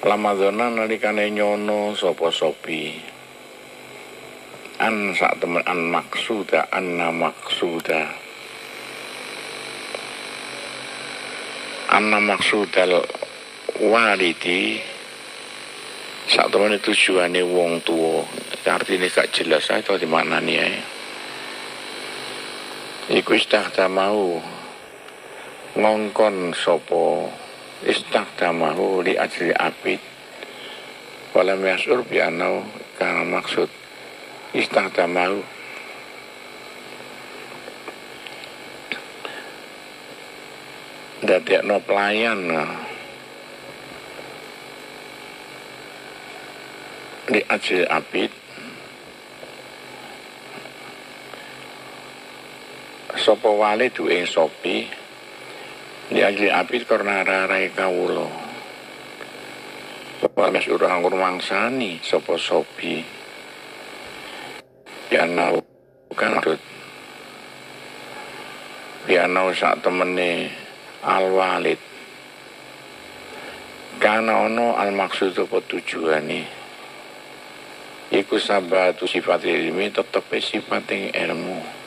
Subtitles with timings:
[0.00, 2.96] Lamadona nalikane nyono sapa sopi
[4.80, 8.08] an sak temen an maksuda anna maksuda
[11.92, 13.04] anna maksudal
[13.76, 14.80] walidi
[16.32, 18.24] sak temen tujuane wong tuwa.
[18.70, 20.78] Artine gak jelas ae to dimaknani ae.
[23.20, 24.40] Iku istahta mau
[25.76, 27.04] ngongkon sapa
[27.86, 30.00] istakdamahu li ajli abid.
[31.32, 32.18] Walam yasur bi
[32.98, 33.70] karena maksud
[34.52, 35.40] istakdamahu
[41.64, 42.40] no pelayan
[47.30, 48.32] li ajli abid.
[53.20, 54.99] Sapa wali duwe sopi
[56.10, 58.26] di ajli abid karena rarai kawulo
[60.50, 62.98] masyur anggur mangsani sopo sopi
[65.06, 65.62] Bianau
[66.18, 66.58] kan adut
[69.06, 70.50] Bianau sak temene
[71.06, 71.78] al walid
[74.00, 76.40] Karena ono al maksud apa tujuane?
[78.10, 81.79] Iku sabatu sifat ilmi tetep sifat ilmu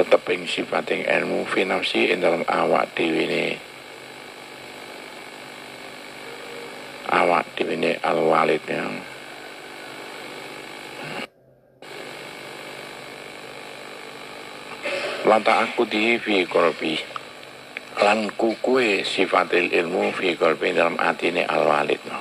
[0.00, 3.44] tetep ing sifating ilmu finafsi ing dalam awak dhewe ne.
[7.12, 8.96] Awak dhewe al walid yang
[15.28, 16.96] Lata aku di fi kolbi
[18.00, 22.16] lan kukue sifatil ilmu fi kolbi dalam al walid no.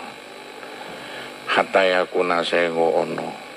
[1.48, 3.49] Hatta yakuna sengo ono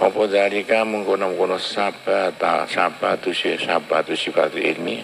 [0.00, 5.02] apa dalika mengkono-mengkono sabata si sabatu sifat ilmi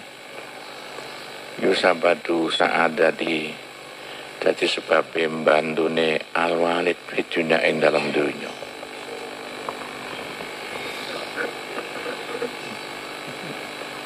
[1.61, 3.51] yusabatu saada di
[4.39, 8.69] jadi sebab membandune al walid fituna ing dalam dunia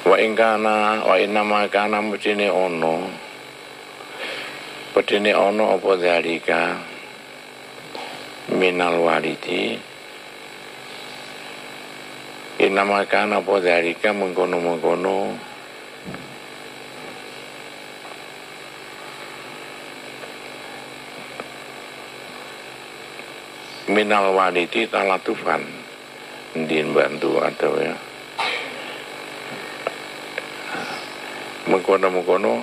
[0.02, 3.08] wa ingkana wa inama kana mujine ono.
[4.92, 6.76] Pedene ono apa dalika
[8.52, 9.91] minal walidi
[12.62, 15.34] Inamakan apa dalika mengkono-mengkono.
[23.90, 25.66] Minal walidi talatufan
[26.54, 27.98] din bantu atau ya.
[31.66, 32.62] Mengkono-mengkono.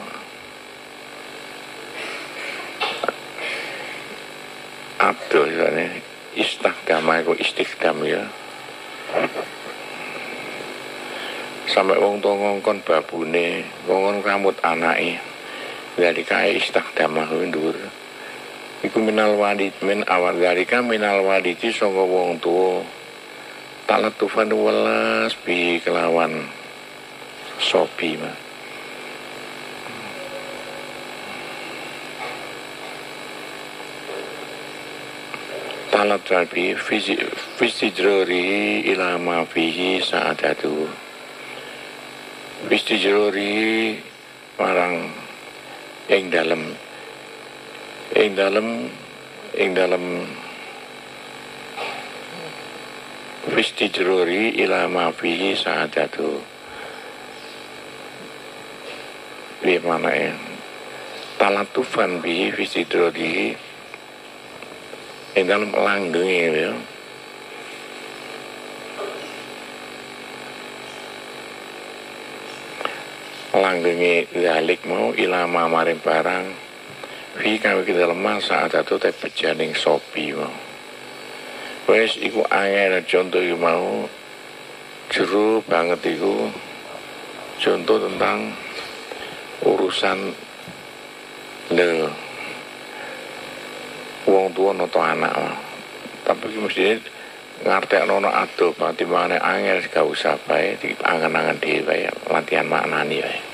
[4.96, 5.60] Abdul
[6.40, 8.24] istakdama itu istikdam ya
[11.70, 15.22] sampai wong tua ngongkon babune ngongkon kamut anake.
[16.00, 17.76] Dari kai istakdamah ndur
[18.80, 22.80] iku minal wadid min awal dari minal wadid saka wong tua
[23.84, 26.48] talat tufan welas bi kelawan
[27.60, 28.32] sopi mah
[35.92, 36.72] talat rabi
[37.60, 40.88] fisijrori ilama fihi saadatu
[42.68, 43.96] wis dijururi
[44.60, 45.08] marang
[46.12, 46.76] ing dalem
[48.12, 48.92] ing dalem
[49.56, 50.28] ing dalem
[53.56, 56.44] wis dijururi ila ma fihi sa'adatu.
[59.64, 60.36] Piye mana ya?
[61.40, 63.56] Talatufan bihi wis dijururi
[65.40, 66.76] ing dalem langgeng ya
[73.56, 76.46] langgengi dalik mau ilama maring barang.
[77.40, 80.52] Fi kami kita lemah saat itu teh pejaning sopi mau.
[81.90, 84.06] Wes iku angin contoh iku mau.
[85.10, 86.54] Jeru banget iku.
[87.58, 88.54] Contoh tentang
[89.66, 90.18] urusan
[91.74, 91.92] le.
[94.30, 95.34] Wong tua noto anak
[96.30, 97.02] tapi mesti
[97.66, 103.49] ngerti nono ado berarti mana angel gak usah bae di angan-angan dhewe latihan maknani wae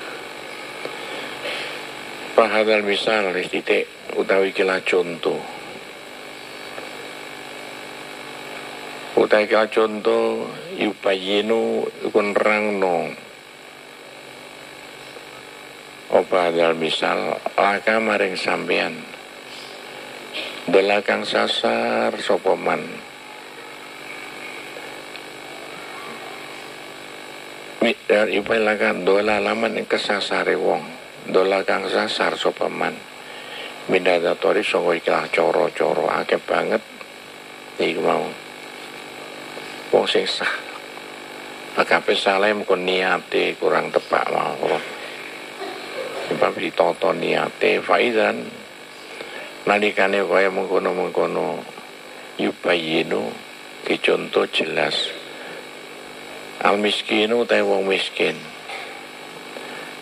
[2.36, 3.88] Pahadal misal titik?
[4.12, 5.40] Utawi kila contoh.
[9.16, 10.44] Utawi kila contoh
[10.76, 13.08] yupayinu ikun rangno
[16.12, 17.40] opa hadal misal?
[17.56, 19.00] Laka maring sampean.
[20.68, 22.84] Belakang sasar sopoman
[28.06, 33.16] dan ipailakan dola laman kesasare wong dola kang sasar sopaman
[33.86, 36.82] Mindatori songo ikilah coro-coro akeh banget.
[37.78, 38.26] Iki mau.
[39.94, 40.50] Wong sing sah.
[41.78, 44.58] Akape salah mungkin niate kurang tepak mau
[46.26, 47.78] sebab ditoto niate.
[47.78, 48.42] Faizan
[49.70, 51.62] nalikane kaya mengkono-mengkono
[52.42, 53.30] yubayinu
[53.86, 54.02] ki
[54.50, 55.14] jelas.
[56.58, 58.34] Al miskinu ta wong miskin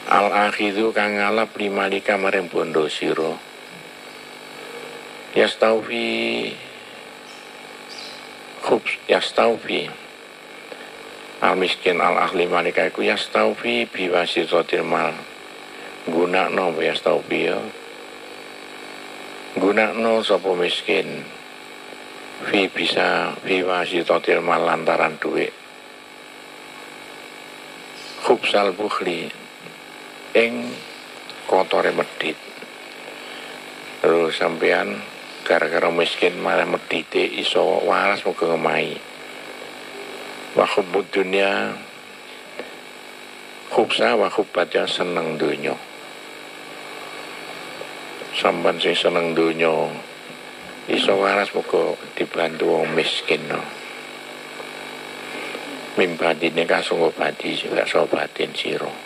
[0.09, 3.37] al akhidu kang ngalap limalika maring bondo sira
[5.35, 6.55] yastaufi.
[8.65, 9.91] Khubs yastaufi.
[11.45, 15.13] Al miskin al ahli malika iku yastaufi biwasitatil mal.
[16.09, 17.59] Gunakno yastaufi ya.
[19.61, 21.27] Gunakno sapa miskin?
[22.49, 25.53] Fi bisa fi wasitatil mal lantaran duit
[28.25, 29.29] khubsal bukhli
[30.35, 30.75] ing
[31.47, 32.35] kotore medit
[34.03, 35.01] terus sampean
[35.45, 38.97] gara-gara miskin malah medite iso waras muga ngemai.
[40.57, 41.77] Wa hubbud dunya
[43.69, 45.77] khubsa wa hubbatnya seneng dunya
[48.35, 49.71] sampan sing seneng dunya
[50.91, 53.63] iso waras muga dibantu wong miskin no.
[55.95, 59.04] mimbadine kasung obati sila sobatin siro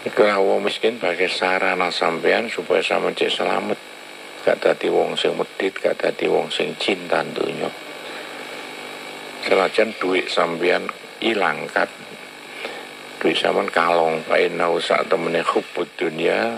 [0.00, 3.76] Iku wong miskin pakai sarana sampean supaya sama cek selamat.
[4.40, 7.68] Gak dadi wong sing medit, gak dadi wong sing cinta dunya.
[9.44, 10.88] Selajan duit sampean
[11.20, 11.92] ilang kat.
[13.20, 16.56] Duit sampean kalong Pak inau sak temene hubud dunia.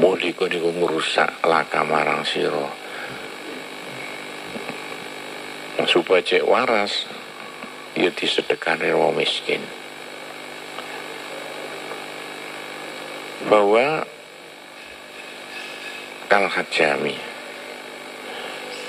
[0.00, 2.72] Muli kau niku ngerusak laka marang siro.
[5.84, 7.04] Supaya cek waras,
[7.92, 9.83] ya disedekahkan wong miskin.
[13.48, 14.06] Bahwa
[16.34, 17.14] al hajami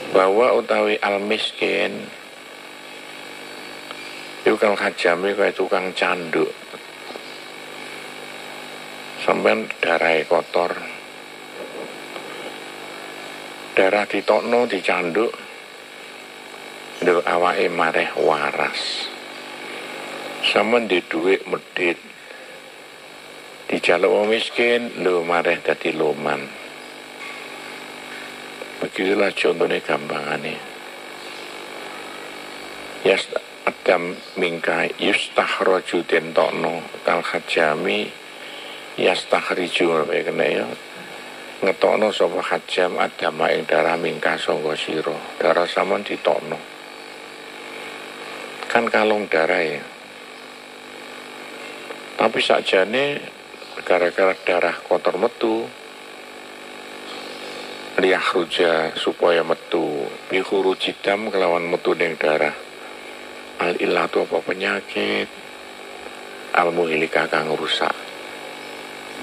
[0.09, 2.09] bahwa utawi al miskin
[4.45, 6.53] itu kal hajami kayak tukang canduk.
[9.25, 10.69] Sampai darah kotor.
[13.73, 15.33] Darah ditokno dicanduk.
[17.01, 19.09] Ndel awake mareh waras.
[20.45, 21.97] Sampean di duit medit
[23.71, 26.65] dijaluk wong miskin lu mareh dadi loman
[28.85, 30.55] begitulah contohnya gampangane.
[33.01, 33.25] Yas
[33.65, 38.09] adam mingka yustahroju tentokno kal hajami
[39.01, 40.67] yastahrijul bae kena ya.
[41.65, 45.17] Ngetokno sapa hajam adama ing darah mingka sangga sira.
[45.41, 46.59] Darah samon ditokno.
[48.69, 49.83] Kan kalung darah ya.
[52.15, 53.03] Tapi sakjane
[53.83, 55.67] gara-gara darah kotor metu
[57.99, 62.51] liah ruja supaya metu bihuru jidam kelawan metu deng darah.
[63.59, 65.27] Al ilatu apa penyakit?
[66.55, 67.95] Al muhilika kang rusak.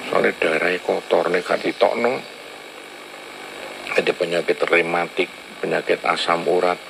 [0.09, 2.17] Soalnya darah kotor nih gak ditokno.
[3.93, 5.29] Ada penyakit rematik
[5.61, 6.81] penyakit asam urat.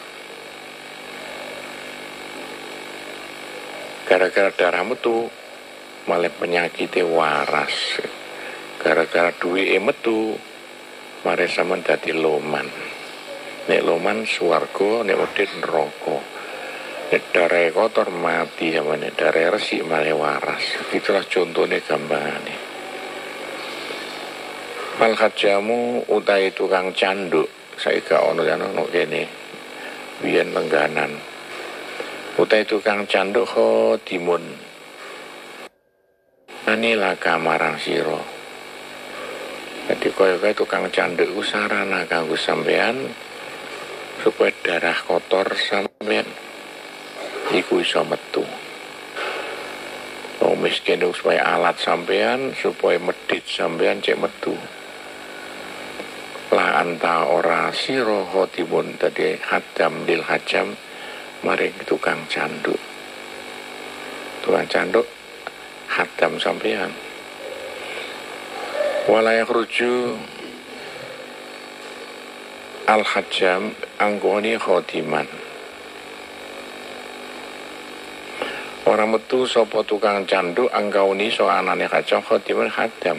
[4.06, 5.41] Gara-gara darah metu
[6.06, 8.02] malah penyakitnya waras.
[8.82, 10.34] Gara-gara duit metu
[11.22, 12.66] mari sama dadi loman.
[13.70, 16.18] Nek loman suwargo nek udit neraka.
[17.14, 20.64] Nek darah kotor mati sama nek darah resik malah waras.
[20.90, 22.70] Itulah contohnya gambarannya
[24.92, 27.48] Mal jamu utai tukang canduk
[27.80, 29.24] saya gak ono yang ono kene.
[30.22, 31.32] Biyen lengganan
[32.40, 34.00] utai tukang canduk ho
[36.62, 38.22] timun anilah kamarang siro
[39.90, 43.10] jadi kaya-kaya tukang canduk ku sarana kanggo sampean
[44.22, 46.22] supaya darah kotor sampean
[47.50, 48.46] iku iso metu.
[50.38, 54.54] Wong miskin supaya alat sampean supaya medit sampean cek metu.
[56.54, 60.78] La anta ora siro khotimun tadi hadam dil hajam
[61.42, 62.78] maring tukang canduk
[64.42, 65.06] tukang canduk
[66.22, 66.94] hadam sampean
[69.10, 70.14] walayak ruju.
[72.86, 75.26] Al hajam anggoni khotiman
[78.86, 83.18] orang metu sopo tukang candu anggauni so anane hajam khotiman hadam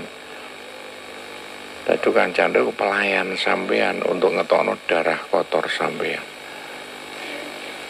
[1.99, 6.23] tukang candu pelayan sampean untuk ngetono darah kotor sampean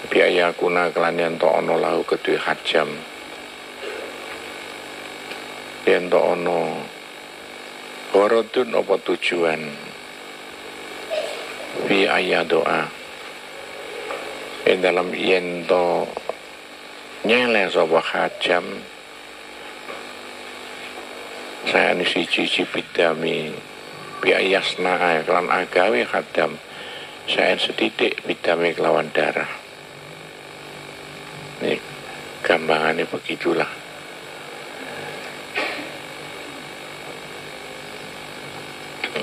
[0.09, 3.12] biaya kuna kelanian to'ono lahu kedua hajam
[5.83, 6.79] yen to ana
[8.15, 9.61] Horodun apa tujuan?
[11.89, 12.87] Fi ayat doa.
[14.63, 16.07] Ing dalam yen to
[17.27, 18.63] nyele sapa hajam
[21.67, 23.51] saya ini siji bidami
[24.19, 26.59] bi ayasna kelan agawe hadam
[27.27, 29.49] saya setitik bidami kelawan darah.
[31.59, 31.75] Ini
[32.43, 33.82] gampangannya begitulah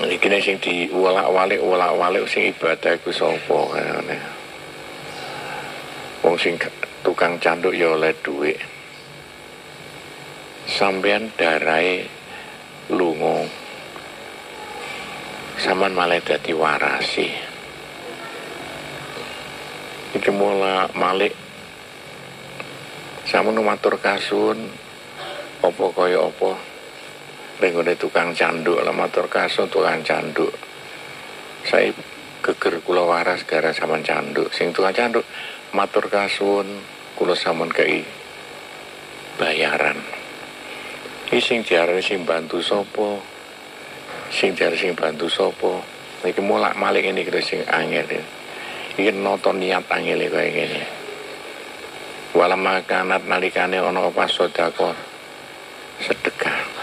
[0.09, 4.17] iki sing diulak-walik ulak-walik sing ibadah iku sapa kayane
[6.21, 6.55] wong sing
[7.01, 8.57] tukang canduk ya oleh dhuwit.
[10.69, 12.05] Sampean darai
[12.93, 13.49] lunga.
[15.57, 17.27] Saman malah dadi warasi.
[20.17, 21.33] Iki mula malik
[23.25, 24.59] samun matur kasun
[25.61, 26.51] apa kaya apa
[27.61, 30.49] Renggone tukang canduk lah motor kaso tukang canduk.
[31.61, 31.93] Saya
[32.41, 34.49] geger kula waras gara sama canduk.
[34.49, 35.21] Sing tukang canduk
[35.69, 36.65] matur kasun
[37.13, 38.01] kula samun kei
[39.37, 39.93] bayaran.
[41.29, 43.21] Iki sing diarani sing bantu sopo
[44.33, 45.85] Sing diarani sing bantu sopo
[46.25, 48.09] Iki mulak malik ini kira sing angel.
[48.97, 50.83] Iki nonton niat angel kaya ngene.
[52.33, 54.97] Wala makanat nalikane ana apa sedekah
[56.01, 56.80] sedekah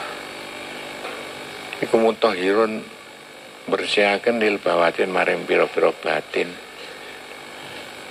[1.78, 2.82] iku mutahhirun
[3.68, 6.50] bersihaken lil bawatin maring pira-pira batin.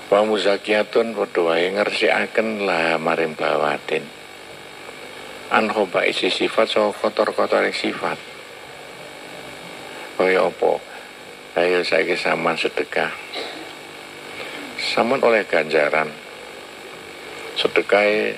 [0.08, 4.08] Wa muzakiyatun padha wae ngersikaken lah maring bawatin.
[5.52, 5.72] An
[6.08, 8.20] isi sifat so kotor-kotor sifat.
[10.18, 10.72] Kaya apa?
[11.58, 13.12] Ayo saiki saman sedekah.
[14.78, 16.10] Saman oleh ganjaran.
[17.58, 18.34] Sedekah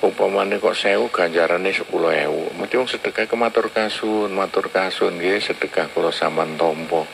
[0.00, 2.48] umpamane kok sewu ganjarane sepuluh ewu.
[2.56, 7.04] Mesti wong sedekah ke matur kasun matur kasun nggih sedekah kula sampean tompo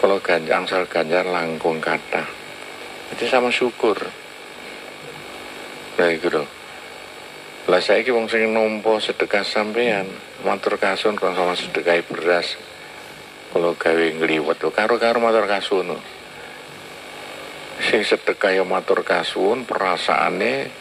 [0.00, 2.24] kalau ganjar angsal ganjar langkung kata
[3.12, 4.00] itu sama syukur.
[6.00, 6.48] Nah itu loh
[7.68, 10.08] lah saya wong sing nompo sedekah sampean
[10.40, 12.56] matur kasun kalau sama sedekah beras
[13.52, 15.92] kalau gawe ngliwet karo-karo matur kasun.
[17.84, 20.79] Sing sedekah ya matur kasun perasaannya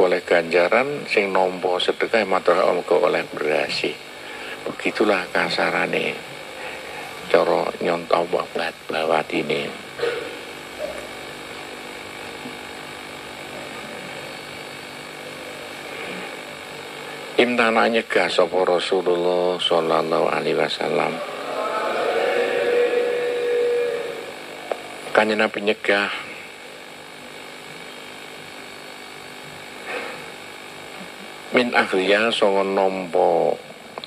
[0.00, 3.94] oleh ganjaran sing nompo sedekah matur omko oleh berasi.
[4.66, 6.16] Begitulah kasarane
[7.26, 9.86] coro nyontoh babat bawat ini
[17.36, 21.12] imtana nyegah sapa Rasulullah sallallahu alaihi wasallam.
[25.12, 26.25] Kanjeng Nabi nyegah
[31.56, 33.56] min akhliya songo nompo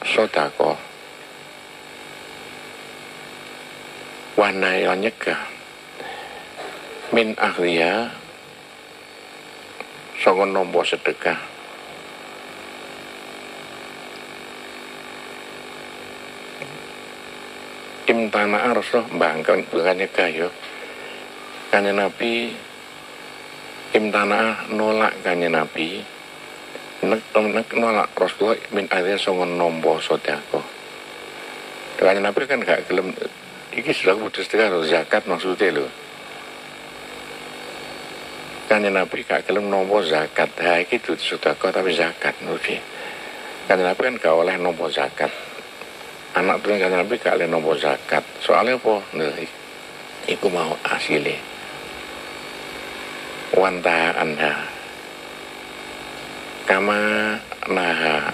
[0.05, 0.77] sodako.
[4.37, 5.49] Wanai nyegah.
[7.09, 8.13] Min akhliya
[10.21, 11.41] songo nompo sedekah.
[18.05, 20.53] Imtana arso bangkan bukan nyegah yo.
[21.73, 22.53] Kanya nabi
[23.97, 26.18] imtana nolak kanya nabi
[27.03, 30.59] nek nolak Rasulullah min adia songon nombo sodako.
[31.95, 33.15] Dengan Nabi kan gak gelem
[33.71, 35.87] iki sudah putus lo zakat maksudnya lo
[38.67, 40.51] kan Nabi gak gelem nombo zakat.
[40.59, 42.75] Ha iki itu sodako tapi zakat Nabi
[43.71, 45.31] kan Nabi kan gak oleh nombo zakat.
[46.35, 48.21] Anak tuh kan Nabi gak oleh nombo zakat.
[48.43, 49.01] Soalnya apa?
[49.17, 49.33] Nah,
[50.29, 51.41] iku mau asile.
[53.57, 54.78] Wanta anda
[56.69, 57.33] kama
[57.65, 58.29] naha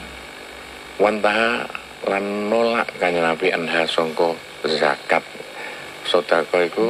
[1.00, 1.64] wantaha
[2.04, 4.36] lan nolak kanjeng Nabi anha songko
[4.68, 5.24] zakat.
[6.04, 6.88] Sodako iku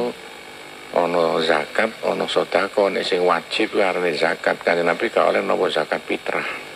[0.98, 4.58] ono zakat ono sodako nek sing wajib karena zakat.
[4.58, 6.66] Kanjeng Nabi gak oleh nopo zakat fitrah.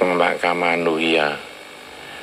[0.00, 1.36] Mbak kama nuhia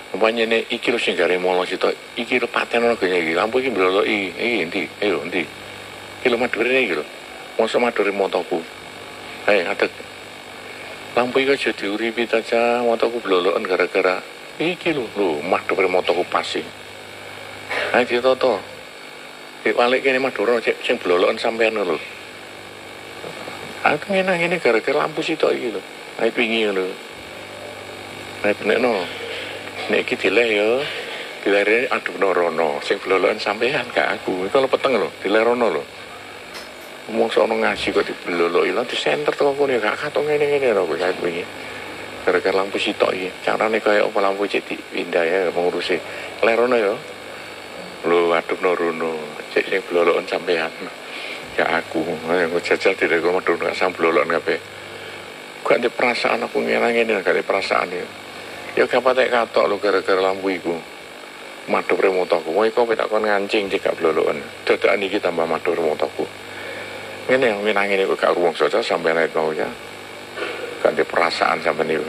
[0.08, 3.38] Umpamanya ini iki lho sing gare molo sito iki lho paten ono gene iki.
[3.38, 4.82] Lampu iki blolo iki iki endi?
[5.06, 5.46] Lho endi?
[5.46, 7.06] Iki lho madure iki lho.
[7.62, 8.58] Mosok madure motoku.
[9.46, 10.07] Hei, ngadeg
[11.18, 14.22] lampu iki aja diuripi aja motoku blolokan gara-gara
[14.62, 15.10] iki lho.
[15.18, 16.62] Lho madhur motoku pasi
[17.98, 18.62] ayo ditoto.
[19.66, 21.98] Di balik kene madura cek sing blolokan sampean lho.
[23.82, 25.82] Aku ngene ngene gara-gara lampu sitok iki lho.
[26.22, 26.86] Ayo pingi lho.
[28.46, 29.02] Ayo benekno.
[29.90, 30.70] Nek iki dileh ya.
[31.42, 34.46] Dilere aduh norono sing blolokan sampean gak aku.
[34.54, 35.10] Kalau peteng lho.
[35.18, 35.84] Dilerono lho
[37.08, 41.16] Ngomong sono ngaji kok dibelolok di center tuh kene gak katok ngene-ngene lho kowe kayak
[41.24, 41.48] begini.
[42.28, 43.32] Gara-gara lampu sitok iki.
[43.48, 45.96] Carane kaya apa lampu jadi pindah ya ngurusi.
[46.44, 46.92] Lerono ya.
[48.04, 49.16] Lho aduk rono.
[49.56, 50.68] Cek sing blolokan sampean.
[51.56, 54.60] Ya aku, aku jajal tidak kok medun gak sam blolokan kabeh.
[55.64, 58.04] Gak ada perasaan aku ngene-ngene gak ada perasaan ya.
[58.76, 60.76] Ya gak patek katok lho gara-gara lampu iku.
[61.72, 62.52] Madhep remotoku.
[62.52, 64.44] Kowe kok tak kon ngancing cekak blolokan.
[64.68, 66.47] Dadakan iki tambah madhep remotoku.
[67.28, 69.68] Ini minang ini gak ruang saja sampai naik mau ya.
[70.80, 72.00] Ganti perasaan sampai ini.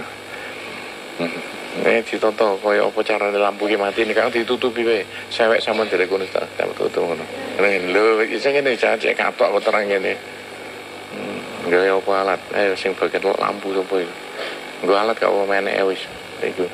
[1.19, 1.43] Hmm.
[1.83, 5.03] Ini ditonton kaya apa cara lampu ki mati ini kan ditutupi wae.
[5.27, 6.47] Sewek sama dari kono tak
[6.79, 7.27] tutup ngono.
[7.59, 10.15] Ini lho iso ngene cek katok kok terang ngene.
[11.11, 12.41] Hmm, gawe apa alat?
[12.55, 14.15] Ayo sing bagian lampu sapa iki?
[14.87, 16.03] Nggo alat kok meneke wis.
[16.47, 16.67] Iku.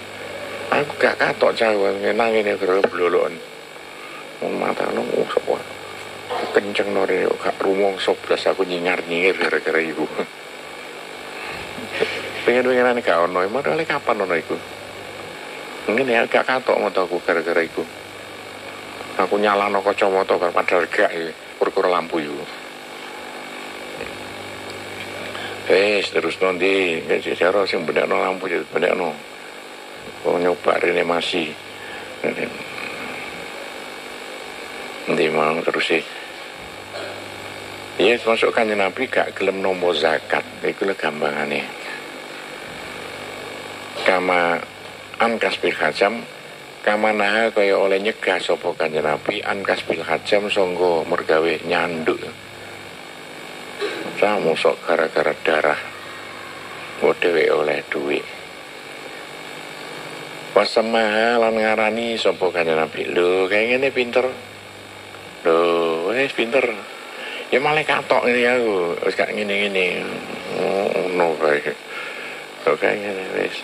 [0.69, 3.33] Aku gak katok ngenang ini karo blolon.
[4.45, 5.25] Wong mata nang oh,
[6.55, 7.27] kenceng nore
[7.61, 10.07] rumong soblas aku nyingar nyingir gara-gara ibu.
[12.45, 13.41] Pengen pengen gak ono.
[13.49, 14.57] Modalnya kapan ono iku?
[15.91, 17.85] Ini ya gak katok moto aku gara-gara iku.
[19.15, 21.31] Aku nyala no kacamata kan padahal gak ya.
[21.59, 22.45] Kurkur lampu iku.
[25.65, 29.17] Eh, terus nanti nggak cara sing bener no lampu jadi bener no.
[30.29, 31.49] Oh nyoba ini masih.
[35.09, 36.05] Nanti mau terus sih.
[37.95, 40.43] Ya masuk kanjeng Nabi gak gelem nombo zakat.
[40.67, 41.63] Iku lho gampangane.
[44.03, 44.59] Kama
[45.23, 46.27] angkas bil hajam
[46.83, 52.19] kama naha kaya oleh nyegah sapa kanjeng Nabi angkas bil hajam sangga mergawe nyanduk.
[54.19, 55.81] Sa mosok gara-gara darah.
[56.99, 58.27] Kok oleh duit.
[60.51, 63.07] Wasamaha lan ngarani sapa kanjeng Nabi.
[63.07, 64.27] Lho, kayak ngene pinter.
[65.47, 66.94] Lho, wis pinter
[67.53, 70.05] ya malah katok ini aku wis gak ngene-ngene.
[70.57, 71.73] Ngono kae.
[72.65, 73.57] Kok kae ngene wis.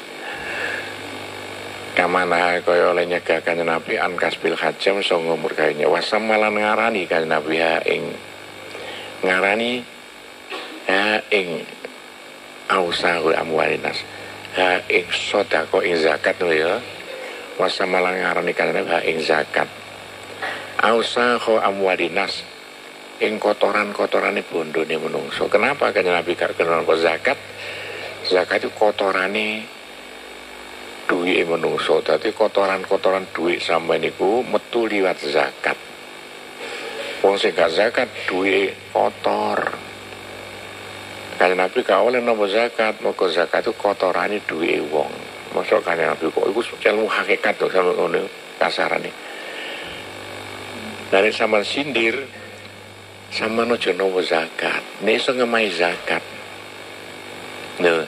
[1.96, 7.32] Kamana kaya oleh nyegah kanjeng Nabi an kasbil hajam songo murkainya wasam malah ngarani kanjeng
[7.34, 8.14] Nabi ha ing
[9.20, 9.84] ngarani
[10.88, 11.66] ha ing
[12.70, 14.00] ausahul amwalinas
[14.56, 16.80] ha ing sodako ing zakat ya.
[17.60, 19.68] Wasam malah ngarani kanjeng Nabi ha ing zakat.
[20.80, 22.40] Ausahu amwalinas
[23.20, 25.44] ing kotoran-kotorane bondone menungso.
[25.52, 27.36] Kenapa kan Nabi gak kenal zakat?
[28.24, 29.68] Zakat itu kotorane
[31.04, 32.00] duit menungso.
[32.00, 35.76] Dadi kotoran-kotoran duit sama niku metu liwat zakat.
[37.20, 39.68] Wong sing gak zakat duit kotor.
[41.36, 45.12] Kan Nabi gak oleh nopo zakat, moko zakat itu kotorane duit wong.
[45.52, 48.24] Masuk kan Nabi kok iku ilmu hakikat tuh sama ngono
[48.56, 49.12] kasarane.
[51.10, 52.22] Dari sama sindir,
[53.30, 54.82] sama no jono zakat.
[55.02, 56.22] Nek iso ngemai zakat.
[57.80, 58.04] Lho,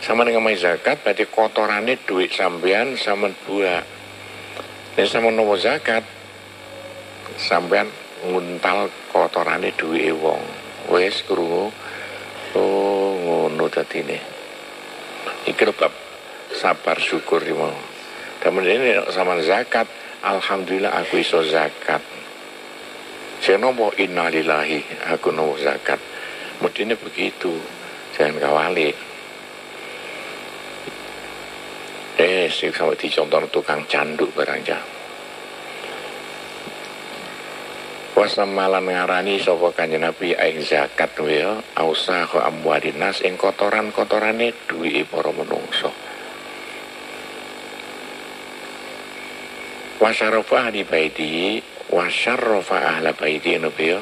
[0.00, 3.84] sama ngemai zakat berarti kotorane duit sampean sama buah.
[4.98, 6.04] Nek sama no zakat
[7.38, 7.88] sampean
[8.26, 10.42] nguntal kotorane duit wong.
[10.90, 11.70] Wes krungu
[12.58, 14.18] oh ngono dadine.
[15.46, 15.92] Iki bab.
[16.52, 17.72] Sabar syukur di mau
[18.44, 19.88] kemudian sama zakat
[20.20, 22.04] alhamdulillah aku iso zakat
[23.42, 25.98] saya nopo innalillahi aku nopo zakat.
[26.62, 27.50] Mestinya begitu.
[28.14, 28.94] Jangan kawali.
[32.22, 34.78] Eh, sih sampai dicontoh tukang canduk barangnya.
[38.14, 45.90] Wasamalan ngarani sapa kanjeng Nabi aing zakat ya ausahu amwalinas ing kotoran-kotorane duwe para menungso.
[49.98, 51.58] Wasyarafa di baiti
[51.92, 53.92] wasyarrafa ahla baiti nabi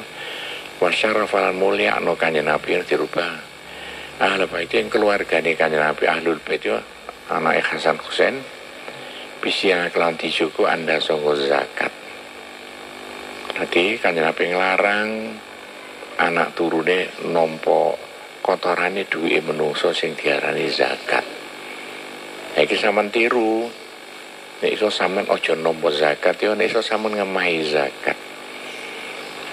[0.79, 3.51] wasyarrafa lan mulia no kanjeng nabi dirubah.
[4.21, 6.79] Ahla baiti yang keluarga nih kanjeng nabi ahlul bait yo
[7.27, 8.39] anak Hasan Husain.
[9.41, 11.91] Bisa kelan dijuku anda songgo zakat.
[13.59, 15.09] Jadi kanjeng nabi ngelarang
[16.21, 17.99] anak turune nompo
[18.39, 21.25] kotorane duwe menungso sing diarani zakat.
[22.55, 23.80] Iki sampean tiru
[24.61, 28.17] Nek iso sampean ojo nompo zakat yo nek iso sampean ngemahi zakat.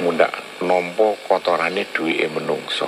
[0.04, 0.28] Muda
[0.60, 2.84] nompo kotorane duwike menungso.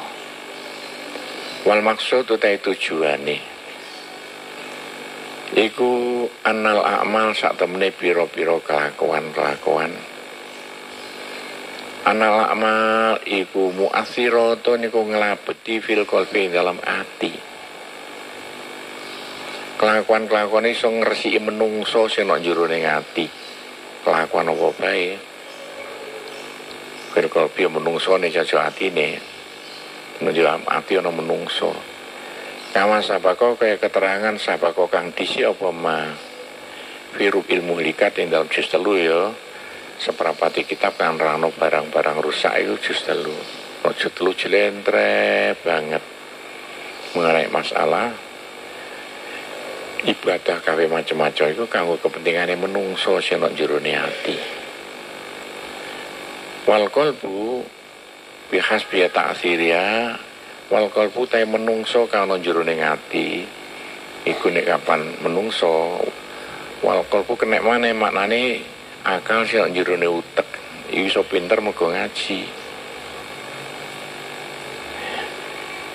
[1.65, 3.41] Wal maksud utai tujuane
[5.57, 9.91] iku anal amal sak temene piro-piro kelakuan-kelakuan.
[12.05, 17.50] Anal amal iku mu'athiratun niku ngelabeti fil kolbi dalam hati
[19.81, 23.25] kelakuan-kelakuan iso ngresiki menungso sing nok jroning ati.
[24.05, 25.17] Kelakuan apa bae.
[27.17, 29.41] Kira-kira piye menungso ne jaja atine.
[30.21, 31.73] dalam ati ana menungso
[32.71, 36.13] kama sabako kaya keterangan sabako kang disi apa ma
[37.17, 39.33] firub ilmu likat yang dalam juz telu ya
[39.99, 43.35] seperapati kitab kan rano barang-barang rusak itu juz telu
[43.97, 46.05] juz telu jelentre banget
[47.17, 48.15] mengenai masalah
[50.07, 54.37] ibadah kafe macam-macam itu kanggo kepentingannya menungso sing jerone hati
[56.65, 57.65] wal kolbu
[58.49, 60.17] bihas biya ta'asiria
[60.73, 63.45] wal kolbu tay menungso kang jerone hati
[64.25, 66.01] iku nek kapan menungso
[66.81, 68.65] wal kolbu kena mana maknane
[69.05, 70.49] akal sing jerone utek
[70.91, 72.41] iso pinter mergo ngaji.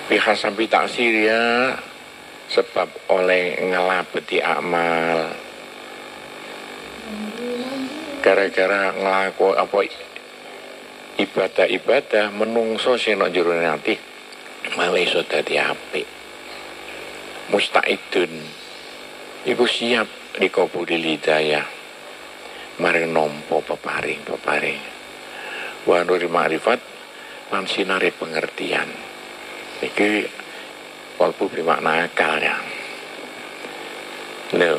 [0.06, 1.74] Bihas sampai taksiria
[2.50, 5.34] sebab oleh ngelabeti amal.
[8.22, 9.78] Gara-gara ngelaku apa
[11.16, 13.94] ibadah-ibadah menungso sing nak jero nanti
[14.74, 16.06] malah iso dadi apik.
[17.54, 18.34] Mustaidun.
[19.46, 20.10] Iku siap
[20.42, 21.62] dikabuli hidayah
[22.76, 24.82] maring nompo peparing peparing
[25.88, 26.80] wa nuri ma'rifat
[27.54, 28.90] lan sinare pengertian.
[29.80, 30.35] Iki
[31.16, 32.60] Kolbu bermakna akal ya.
[34.52, 34.76] Lho.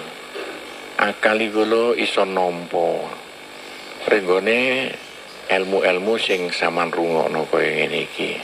[1.02, 3.10] Akal iku lho iso nampa.
[4.06, 4.94] Renggone
[5.50, 8.38] ilmu-ilmu sing saman rungokno kaya ngene iki.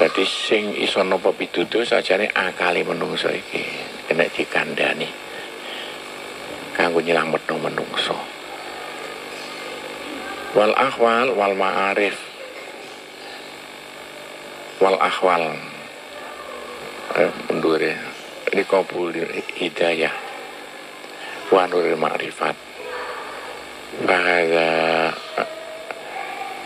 [0.00, 3.68] Dadi sing iso nampa pitutur sajane akale menungso iki
[4.08, 5.12] kena dikandani.
[6.72, 8.16] Kanggo nyelametno menungso.
[10.56, 12.16] Wal ahwal wal ma'arif
[14.80, 15.71] wal ahwal
[17.48, 17.96] mendure
[18.52, 19.12] likabul
[19.56, 20.12] hidayah.
[21.52, 22.56] Wa nuril ma'rifat
[24.04, 25.12] bahaya.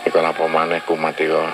[0.06, 1.42] Iku apa maneh kumat iku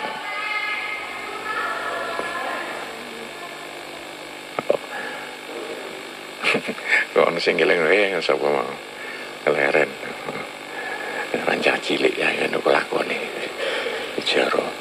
[7.17, 7.25] kok.
[7.33, 8.69] Ono sing ngeleng wae sapa mau?
[9.49, 9.89] Keleren.
[11.33, 13.17] Rancah cilik ya ngono lakone
[14.17, 14.72] bicara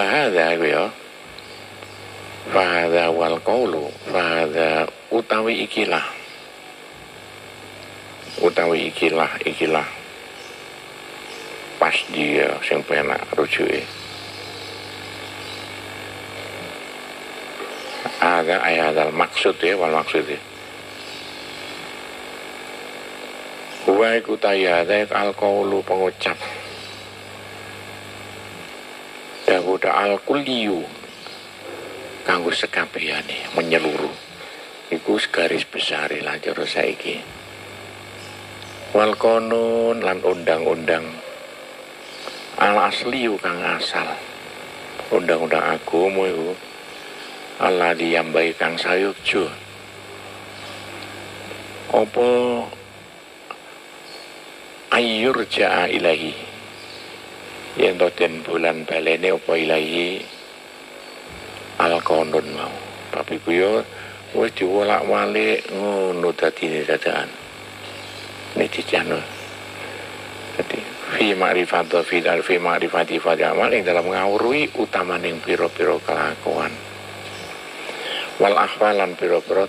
[0.00, 0.88] Fahadha itu ya
[2.56, 6.00] Fahadha wal qawlu Fahadha utawi ikilah
[8.40, 9.84] Utawi ikilah ikilah
[11.76, 13.84] Pas dia Yang penak rujuki
[18.24, 20.40] Ada ayat al maksud ya Wal maksud ya.
[23.84, 26.40] Huwa ikutayadha al qawlu pengucap
[29.80, 30.84] Dawuh al kuliyu
[32.28, 34.12] kanggo sekabehane menyeluruh.
[34.92, 37.24] Iku garis besar lah cara saiki.
[38.92, 41.08] Wal konun lan undang-undang.
[42.60, 44.20] Al asli kang asal.
[45.16, 46.52] Undang-undang agama iku.
[47.64, 49.48] Allah diambai kang sayukjo
[51.90, 52.28] apa?
[54.90, 56.49] Ayyur ja'a ilahi
[57.76, 60.22] yen to den bulan balene apa ilahi?
[61.78, 62.74] Al konun mau.
[63.10, 63.82] Tapi ku yo
[64.34, 67.26] wis diwolak-walik ngono dadine dadaan
[68.54, 69.18] niki jano
[70.54, 70.78] jadi
[71.16, 76.70] fi ma'rifat fi dal fi ma'rifati fa amal yang dalam ngawruhi utamaning piro-piro kelakuan.
[78.38, 79.66] Wal ahwalan piro-piro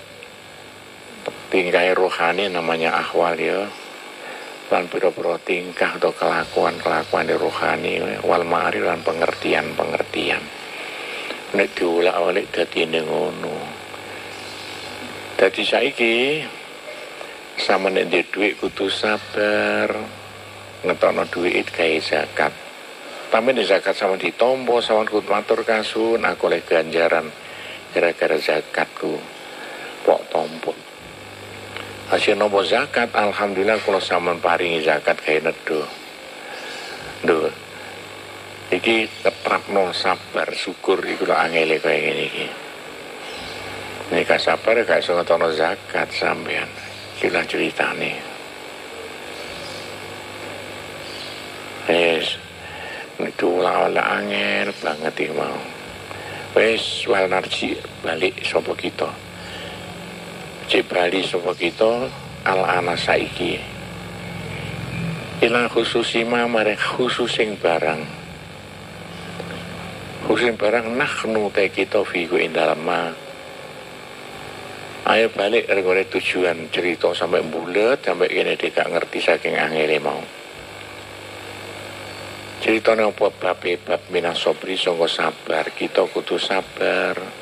[1.49, 3.67] tingkai rohani namanya ahwal ya
[4.71, 10.39] lan pira-pira tingkah atau kelakuan-kelakuan rohani wal ma'arif lan pengertian-pengertian.
[11.51, 13.57] Nek diulak-alik dadi ngono.
[15.35, 16.15] Dadi saiki
[17.59, 19.91] sama nek di duit kudu sabar
[20.87, 22.53] ngetono duit gawe zakat.
[23.27, 27.27] Tapi di zakat sama ditompo sama kudu matur kasun aku oleh ganjaran
[27.91, 29.19] gara-gara zakatku
[30.07, 30.90] pok tompo
[32.11, 33.07] hasil nopo zakat?
[33.15, 35.87] Alhamdulillah kalau saman paringi zakat kayak nedo.
[37.23, 37.47] Do
[38.67, 39.07] iki
[39.71, 42.47] no sabar syukur iku lho angele kaya ngene iki.
[44.11, 46.67] Nek sabar gak iso ngetono zakat sampean
[47.23, 48.19] kila ceritane.
[51.87, 52.35] Wes
[53.23, 55.59] itu lah angel banget iki mau.
[56.59, 59.30] Wes wal narji balik sopo kita
[60.79, 62.07] Bali sapa kita
[62.47, 63.59] al ana saiki.
[65.43, 67.99] Ilang khususima marek khususing barang.
[70.23, 73.11] Khususing barang nahnu te kita fiku ing dalam ma.
[75.11, 80.23] Ayo balik regore tujuan cerita sampai bulat sampai ini tidak ngerti saking angele mau.
[82.63, 87.40] Ceritanya apa bab bab minasobri sangka sabar kita kudu sabar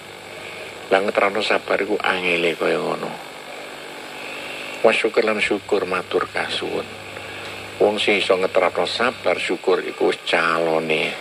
[0.89, 3.11] lah ngeterano sabar iku angele kaya ngono.
[4.81, 6.85] Wa syukur lan syukur matur kasuwun.
[7.79, 11.13] Wong sing iso ngeterano sabar syukur iku calone.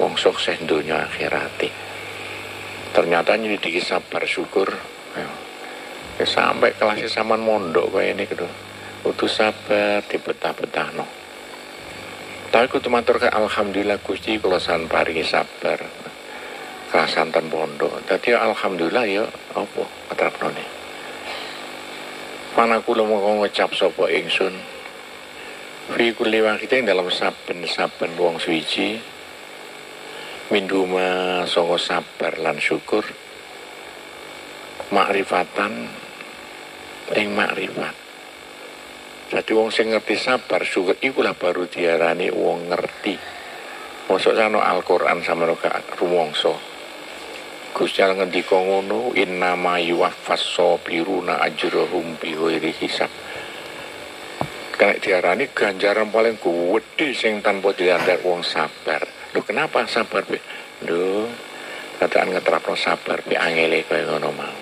[0.00, 1.68] Wong sukses dunia akhirati.
[2.96, 4.72] Ternyata nyelidiki sabar syukur.
[5.16, 8.48] Ya, sampai kelas saman mondok kaya ini gitu.
[9.04, 11.06] Kudu sabar dibetah-betah no
[12.56, 15.76] tapi kudu matur ke alhamdulillah Gusti kula san paringi sabar.
[16.96, 18.08] Kerasan ten pondok.
[18.08, 20.64] Dadi alhamdulillah ya apa katrapnone.
[22.56, 24.56] Mana kula mau ngucap sapa ingsun.
[25.92, 28.96] Fi kulli waqtin dalam saben-saben wong suci
[30.48, 33.04] minduma songo sabar lan syukur
[34.88, 35.92] makrifatan
[37.12, 37.92] ing makrifat
[39.36, 43.20] jadi wong sing ngerti sabar syukur ikulah baru diarani wong ngerti.
[44.08, 46.75] Mosok sano Al-Qur'an sama gak rumangsa.
[47.76, 53.12] Gusti Allah ngendika ngono innama yuwaffas sabiruna ajrahum bi ghairi hisab.
[54.72, 59.04] Karena diarani ganjaran paling gede sing tanpa diandar wong sabar.
[59.36, 60.24] Lho kenapa sabar?
[60.88, 61.28] Lho,
[62.00, 64.56] kataan ngeterapno sabar bi angele kaya ngono mau.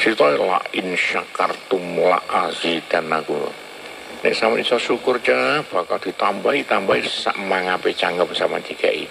[0.00, 3.36] Sito la in syakartum la azidan aku.
[4.24, 9.04] Nek sama iso syukur ja bakal ditambahi tambahi sak mangape canggep sama dikai.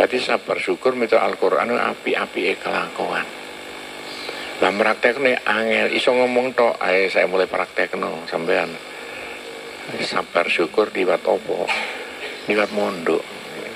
[0.00, 3.26] Jadi sabar syukur mitra Al-Qur'an api-api kelakuan.
[4.64, 8.72] Lah praktekne angel iso ngomong tok ae saya mulai praktekno sampean.
[10.00, 11.68] Sabar syukur liwat opo?
[12.48, 13.20] Liwat mondok.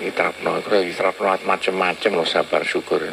[0.01, 3.05] Diterapno, itu diterapno macem-macem lo sabar syukur.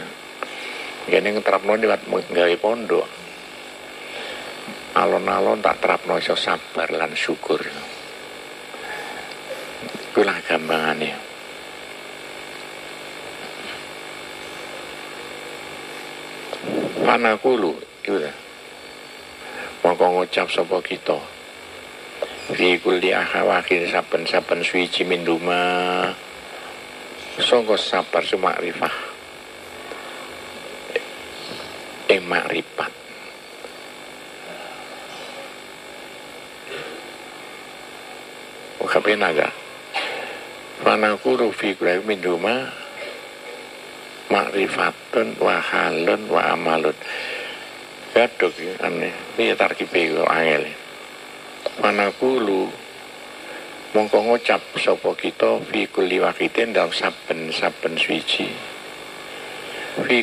[1.03, 3.21] Gini ngeterapno liwat gawe pondok
[4.91, 7.63] alon-alon tak terapno iso sabar lan syukur
[10.11, 11.30] ikulah gambangannya
[17.11, 17.75] panakulu
[18.07, 18.23] itu
[19.83, 21.19] mongko ngucap sapa kita.
[22.55, 26.07] Fi kulli ahawakir saben-saben suci min duma.
[27.35, 28.95] Sangka sabar sumakrifah
[32.15, 32.91] ing makrifat.
[38.91, 39.47] Kapenaga
[40.83, 41.71] fanakuru fi
[42.03, 42.67] min duma
[45.11, 46.95] makrifatun wa halun wa amalun
[48.15, 49.11] gadok aneh.
[49.35, 50.63] Ini tarkibe kok angel.
[51.83, 52.71] Manakulu
[53.91, 55.87] mongko ngucap sapa kita fi
[56.19, 58.47] wakitin dalam saben-saben suci.
[60.07, 60.17] Fi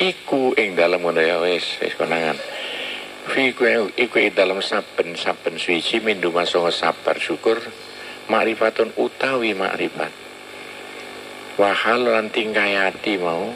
[0.00, 2.36] iku ing dalam ngono ya wis wis konangan.
[3.24, 7.56] Fi iku ing dalam saben-saben suci mindu masuk sabar syukur
[8.28, 10.12] makrifatun utawi makrifat.
[11.56, 13.52] Wahal lan tingkayati mau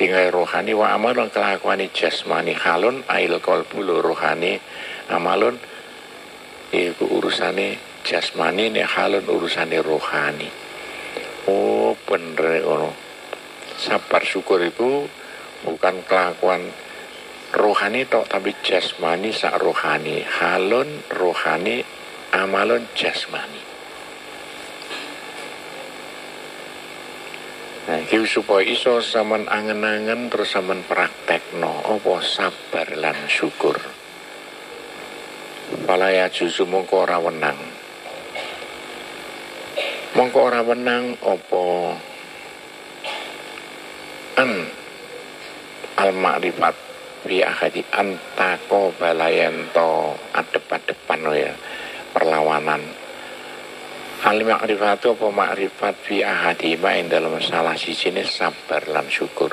[0.00, 4.56] tingkai rohani wa amalun kelakuan jasmani halun ail kolbulu rohani
[5.12, 5.60] amalun
[6.72, 10.48] itu urusane jasmani ini halun urusane rohani.
[11.52, 12.96] Oh bener ono
[13.76, 15.04] sabar syukur itu
[15.68, 16.64] bukan kelakuan
[17.52, 20.24] rohani tok tapi jasmani sak rohani.
[20.24, 21.84] Halun rohani
[22.32, 23.59] amalun jasmani
[27.90, 33.74] Nah, iki supaya iso saman angen-angen terus saman praktekno apa sabar lan syukur.
[35.90, 37.58] Palaya juzu mongko ora wenang.
[40.14, 41.64] Mongko ora wenang apa
[44.38, 44.50] an
[45.98, 46.78] al makrifat
[47.26, 51.58] fi ahadi antako balayan to adep-adepan ya
[52.14, 52.99] perlawanan
[54.20, 59.48] Al makrifatu apa makrifat fi ahadima ing dalam salah sisi ini sabar lan syukur.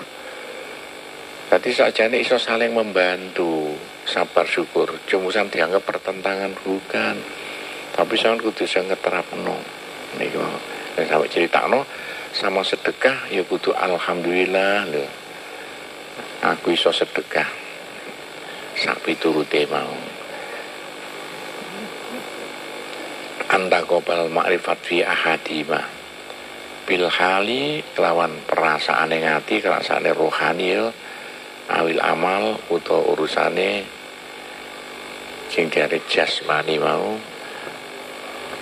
[1.48, 3.72] Tadi saja ini iso saling membantu
[4.04, 5.00] sabar syukur.
[5.08, 7.16] Cuma dianggap pertentangan bukan.
[7.96, 9.56] Tapi saya kudu saya ngeterapno.
[10.20, 11.88] Dan sampai cerita no
[12.36, 15.08] sama sedekah ya kudu alhamdulillah lho.
[16.44, 17.48] Aku iso sedekah.
[18.76, 20.07] Sak piturute mau.
[23.48, 25.80] Anda kopal makrifat fi ahadima
[26.88, 30.88] bil hali kelawan perasaan yang hati perasaan rohani ya,
[31.72, 33.84] awil amal utawa urusane
[35.48, 37.16] sing dari jasmani mau.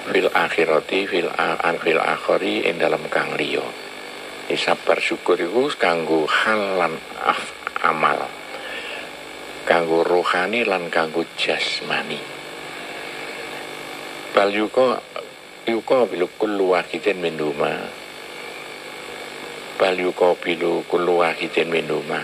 [0.06, 3.66] Fil akhirati fil an fil akhiri ing dalam kang liya.
[4.54, 6.94] Sabar syukur iku kanggo hal lan
[7.82, 8.30] amal.
[9.66, 12.35] Kanggo rohani lan kanggo jasmani
[14.36, 15.00] bal yuko
[15.64, 17.88] yuqabilu kullu wahidin minhuma
[19.80, 22.20] bal yuqabilu kullu wahidin minhuma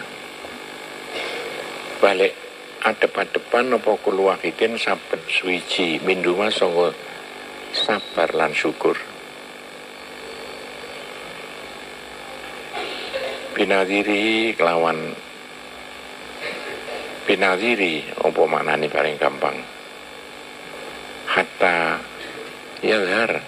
[2.04, 2.36] balik
[2.84, 6.92] adep-adepan apa kullu wahidin saben suwiji minhuma sangka
[7.72, 9.00] sabar lan syukur.
[13.56, 15.16] Binadiri kelawan
[17.24, 19.81] binadiri apa maknane paling gampang
[21.32, 21.96] hatta
[22.84, 23.40] yadhar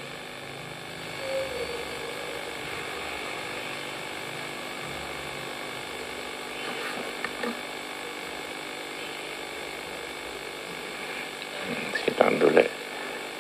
[12.07, 12.71] kita ndolek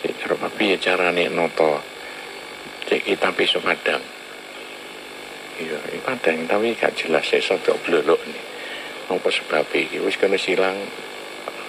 [0.03, 1.79] cek cara piye carane noto.
[2.83, 4.03] Cek kita besok padang.
[5.63, 8.43] Iya padang tapi gak jelas saya sotok bluluk nih
[9.07, 10.03] apa sebab iki?
[10.03, 10.75] Wis kena silang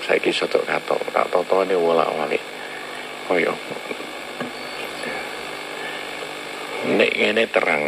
[0.02, 2.53] saiki sotok katok tak totone wolak-walik
[3.24, 3.52] kaya
[6.84, 7.82] nek ngene terang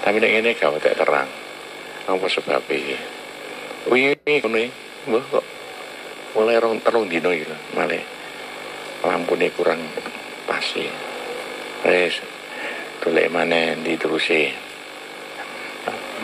[0.00, 1.28] tapi nek ngene gak terang.
[2.08, 2.96] Apa sebab iki?
[3.92, 4.60] Wih ngono
[5.08, 5.46] mbah kok
[6.36, 8.04] mulai rong telung dino iki malah
[9.00, 9.80] lampune kurang
[10.44, 10.92] pas ya
[11.88, 12.20] wis
[13.00, 14.52] dolek mana diterusi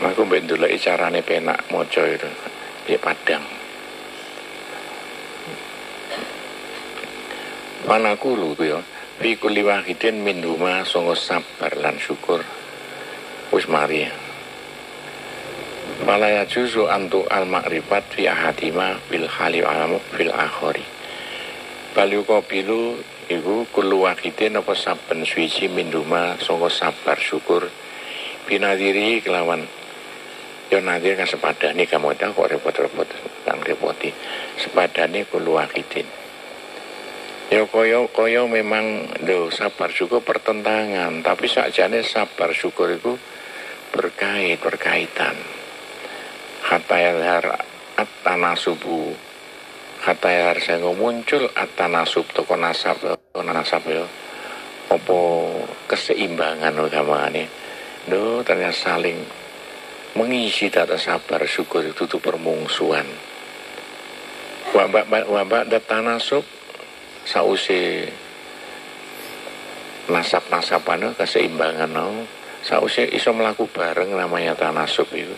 [0.04, 2.28] aku mbek dolek carane penak maca itu
[2.84, 3.40] di padang
[7.86, 8.82] Panaku lu ya.
[9.22, 9.62] Fi kulli
[10.18, 12.42] min huma songo sabar lan syukur.
[13.54, 14.10] Wis mari.
[16.02, 20.82] Fala yajuzu antu al makrifat fi ahadima fil hali alam fil akhari.
[21.94, 22.98] Bal yuqabilu
[23.30, 27.70] iku kullu wahidin apa saben suwiji minduma sangka sabar syukur.
[28.50, 29.62] Binadiri kelawan.
[30.74, 33.06] Yo nadir kan sepadane kamu kok repot-repot
[33.46, 34.10] kang repoti.
[34.58, 36.25] Sepadane kullu wahidin.
[37.46, 43.14] Ya kaya kaya memang lho sabar syukur pertentangan, tapi sakjane sabar syukur itu
[43.94, 45.38] berkait berkaitan.
[46.66, 47.62] Kata yadhar
[47.94, 49.14] at-tanasubu.
[50.02, 54.02] Kata yadhar sehingga muncul at-tanasub toko nasab toko nasab ya.
[54.90, 55.18] Apa
[55.86, 57.46] keseimbangan utamanya
[58.06, 59.18] do ternyata saling
[60.14, 63.02] mengisi data sabar syukur itu tuh permungsuan
[64.70, 65.98] wabak wabak data
[67.26, 68.06] sausi
[70.06, 72.22] nasab nasapan keseimbangan no
[72.62, 75.34] sausi iso melaku bareng namanya tanasub itu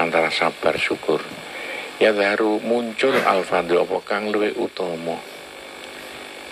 [0.00, 1.20] antara sabar syukur.
[1.96, 5.16] Ya baru muncul al-fadlu apa kang luwe utomo.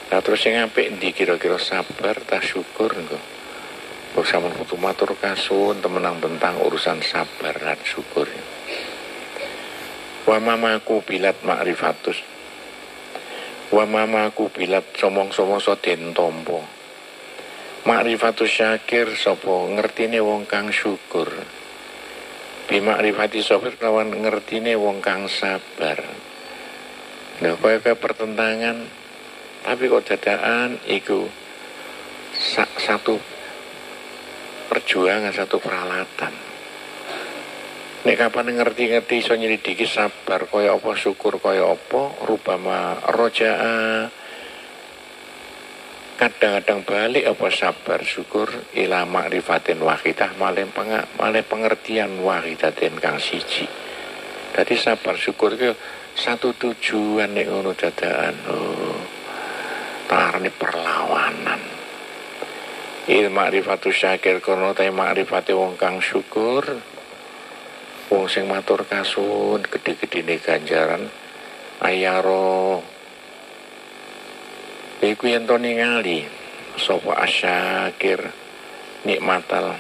[0.08, 3.20] Nah terus yang apik di kira-kira sabar tak syukur engko?
[4.14, 8.28] Kok sama kudu matur kasun temenang tentang urusan sabar dan syukur.
[10.24, 12.33] Wa mamaku bilat ma'rifatus
[13.72, 16.60] wa mamaku bilat somong-somong so den tompo.
[17.84, 21.28] Ma'rifatus syakir sopo ngertine wong kang syukur.
[22.64, 26.00] Bima rifati sopir kawan ngertine wong kang sabar.
[27.44, 28.88] Nah kaya kaya pertentangan
[29.64, 30.76] tapi kok dadaan
[32.36, 33.16] sa satu
[34.68, 36.43] perjuangan satu peralatan
[38.04, 44.08] nek kapan ngerti-ngerti iso nyelidiki sabar kaya apa syukur kaya apa rupama roja'a.
[46.14, 48.46] Kadang-kadang balik apa sabar syukur
[48.78, 50.62] ila ma'rifatin wahidah malah
[51.18, 53.66] malah pengertian wahidatin kang siji.
[54.54, 55.74] Jadi sabar syukur itu
[56.14, 58.36] satu tujuan nih ngono dadaan.
[58.46, 59.24] Oh
[60.06, 61.60] tarani perlawanan.
[63.10, 66.93] Il ma'rifatu syakir kono ta ma'rifati wong kang syukur
[68.12, 71.08] wong sing matur kasun gede-gede ganjaran.
[71.80, 72.80] Ayaro.
[75.04, 76.24] Iku yang to ningali
[76.80, 78.32] sapa asyakir
[79.04, 79.76] nikmatal.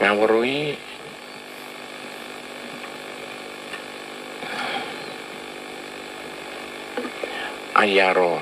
[0.00, 0.76] Ngawruhi
[7.72, 8.40] ayaro.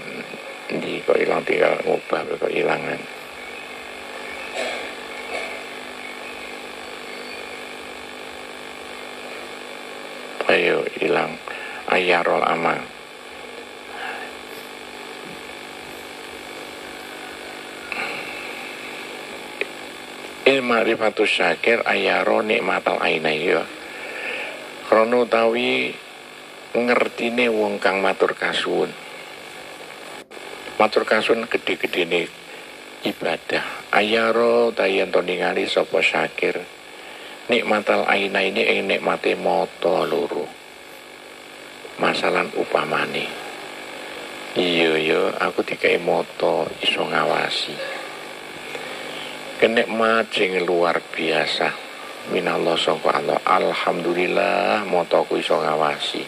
[0.75, 3.14] Di kok ilang tinggal ngubah kok ilangan
[10.49, 11.37] ayo hilang
[11.89, 12.81] ayarol amal
[20.45, 23.65] il ma'rifatus syakir ayaro nikmatal ainai ya
[24.85, 25.97] krono tawi
[26.75, 28.91] ngertine wong kang matur kasuwun.
[30.75, 32.27] Matur kasuwun gede-gedene
[33.07, 33.63] ibadah.
[33.95, 36.59] Ayaro tayen to ningali syakir
[37.49, 40.49] nikmatal aina ini ing nikmate mata loro.
[42.01, 43.29] Masalan upamane.
[44.55, 47.75] Iya iya aku dikai moto iso ngawasi.
[49.59, 51.71] Kenikmat sing luar biasa.
[52.33, 53.39] Minallah sangka Allah.
[53.45, 56.25] Alhamdulillah motoku iso ngawasi.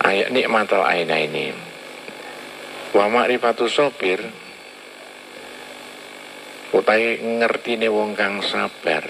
[0.00, 1.52] Ayat nikmatal aina ini.
[2.96, 4.39] Wa ma'rifatu sopir
[6.70, 9.02] utai ngerti wong kang sabar.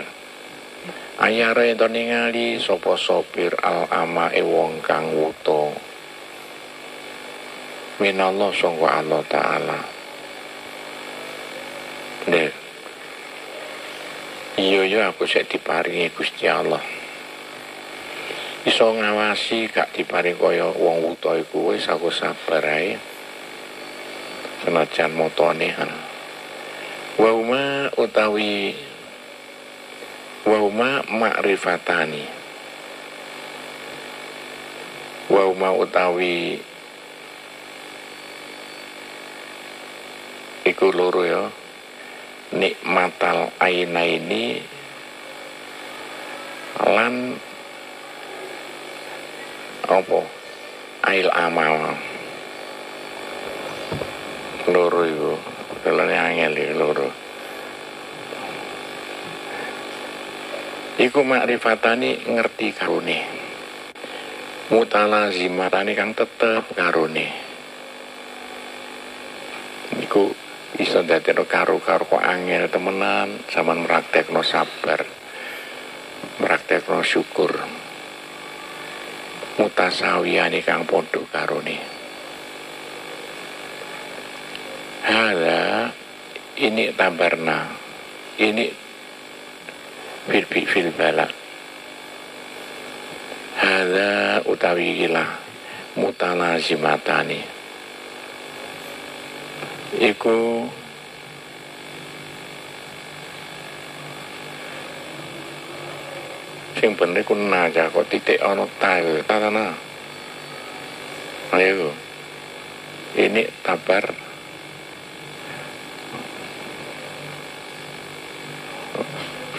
[1.21, 5.77] Ayara ento ningali sapa sopir al ama e wong kang wuto
[8.01, 9.79] minallah sangka Allah taala.
[12.25, 12.53] Dek
[14.61, 16.81] Iya ya aku sik diparingi Gusti Allah.
[18.65, 22.97] Iso ngawasi gak diparing kaya wong wuto iku wis aku sabar ae.
[24.65, 26.10] Senajan motone ha
[27.21, 28.73] wa utawi
[30.41, 32.25] Wauma ma'rifatani.
[35.29, 36.57] Wauma utawi
[40.65, 41.45] Iku loro ya
[42.57, 44.65] Nikmatal aina ini
[46.81, 47.37] Lan
[49.93, 50.21] Apa?
[51.05, 52.01] Ail amal.
[54.73, 57.09] Loro itu Kalau angel loro.
[61.01, 63.19] Iku makrifatani ngerti karune
[64.71, 67.27] mutalazimatani kang tetep karune
[69.99, 70.31] iku
[70.79, 73.83] iso dadekno karo-karo kok angel temenan zaman
[74.31, 75.03] no sabar
[76.41, 77.53] no syukur.
[79.61, 82.00] Mutasawiyane kang padha karone
[85.01, 85.89] Hala
[86.61, 87.73] ini tabarna
[88.37, 88.69] ini
[90.29, 91.25] fil fil bala
[93.57, 95.29] hada utawi ilah
[95.97, 97.41] mutalazimatani
[100.05, 100.69] iku
[106.77, 109.73] sing bener ku naja kok titik ana tae tatana
[111.57, 111.93] ayo
[113.17, 114.30] ini tabar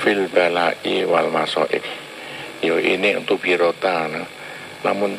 [0.02, 1.86] fil balai wal masoib.
[2.66, 4.26] Yo ini untuk birota nah.
[4.82, 5.18] namun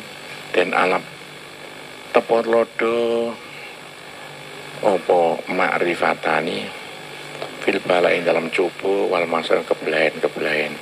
[0.51, 1.03] dan alam.
[2.13, 3.31] Tepot lodo
[4.83, 6.83] opo ma'rifatani
[7.63, 10.75] fil balai dalam cupu wal masoib kebelain kebelain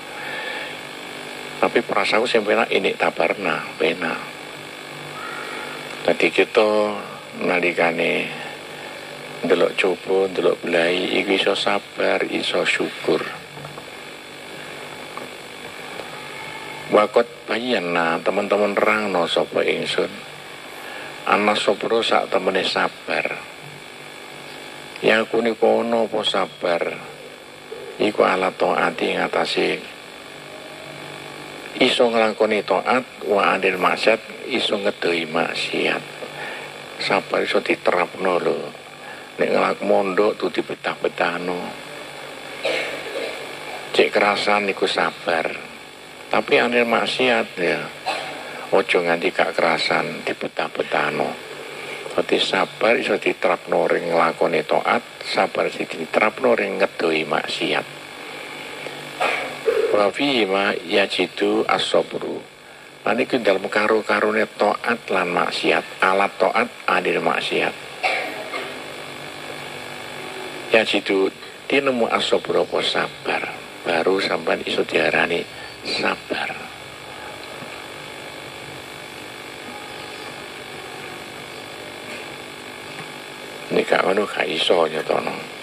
[1.62, 4.18] tapi perasaku sih pena ini tabarna pena
[6.02, 6.98] tadi kita
[7.46, 8.26] nalikane
[9.46, 13.22] delok cupu delok belai iku iso sabar iso syukur
[16.92, 20.12] Wakot bayana teman-teman rangno sapa ingsun.
[21.24, 23.32] Ana sopro sak temene sabar.
[25.00, 26.84] Ya aku niku ono apa sabar.
[27.96, 29.70] Iku ala taati ngatasi
[31.80, 36.04] iso nglakoni taat wa adil maksiat iso ngedoi maksiat.
[37.00, 38.68] Sabar iso diterapno lho.
[39.40, 41.56] Nek ngelak mondok tuh dibetah-betahno.
[43.96, 45.71] Cek kerasan niku sabar
[46.32, 47.84] tapi anil maksiat ya
[48.72, 51.52] ojo nganti gak kerasan dibetah-betahno
[52.12, 57.88] Berarti sabar iso diterapno ring nglakoni taat, sabar sing diterapno ring ngedoi maksiat.
[59.96, 60.12] Wa
[60.52, 62.36] ma yajidu as-sabru.
[63.08, 67.76] Lan iku dalem karo-karone taat lan maksiat, alat taat adil maksiat.
[70.76, 71.32] Yajidu
[71.72, 73.56] dinemu as-sabru sabar,
[73.88, 76.50] baru sampai iso diarani sabar.
[83.72, 85.62] Ini gak ngono gak iso nyetono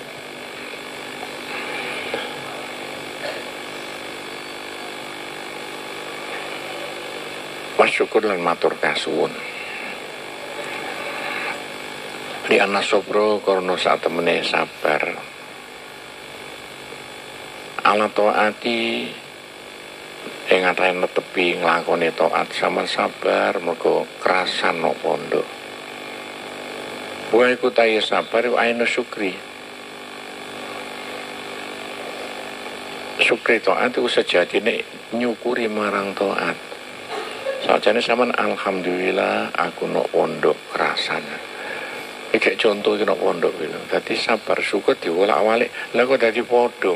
[7.99, 9.33] syukur dan matur kasuwun.
[12.49, 15.03] Di anak sobro korno saat temene sabar.
[17.83, 19.11] Ala to'ati
[20.49, 25.45] ing atahe netepi nglakoni taat sama sabar mergo kerasan no pondok.
[27.29, 29.37] Buah iku tayo sabar aino syukri.
[33.21, 36.57] Syukri taat itu sejatine nyukuri marang taat
[37.59, 40.07] Sajane sampean alhamdulillah aku no
[40.71, 41.21] kerasan.
[42.33, 43.77] Iki contoh iki no pondok gitu.
[44.15, 45.69] Sabar syukur diwolak-walik.
[45.93, 46.91] Lah kok dadi padha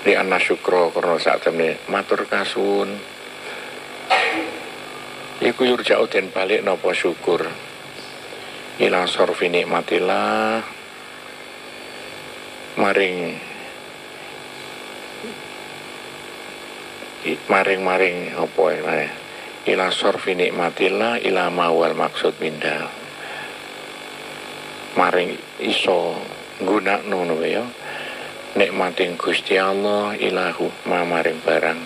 [0.00, 2.96] di anak syukro karena saat ini matur kasun.
[5.40, 7.44] Iku yurja'u den balik nopo syukur.
[8.80, 10.64] Ila sorfi nikmatillah.
[12.80, 13.16] Maring
[17.50, 19.12] maring-maring apa ya
[19.68, 22.88] ila sorfi nikmatillah ila mawal maksud minda
[24.96, 26.16] maring iso
[26.64, 27.60] guna nono ya
[28.58, 31.80] nikmatin Gusti Allah ilahu maring barang.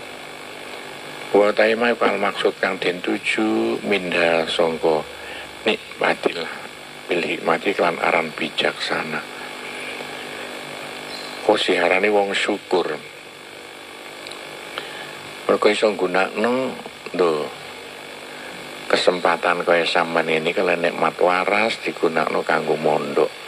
[1.35, 5.05] Wa taima pal maksud kang den tuju minda sangka
[5.69, 6.53] nikmatillah
[7.11, 9.21] bil hikmati klan aran bijaksana.
[11.45, 12.97] Kosiharane wong syukur.
[15.45, 16.73] Mereka iso gunakno
[17.13, 17.45] do
[18.89, 23.44] kesempatan kaya sampean ini kalau nikmat waras digunakno kanggo mondok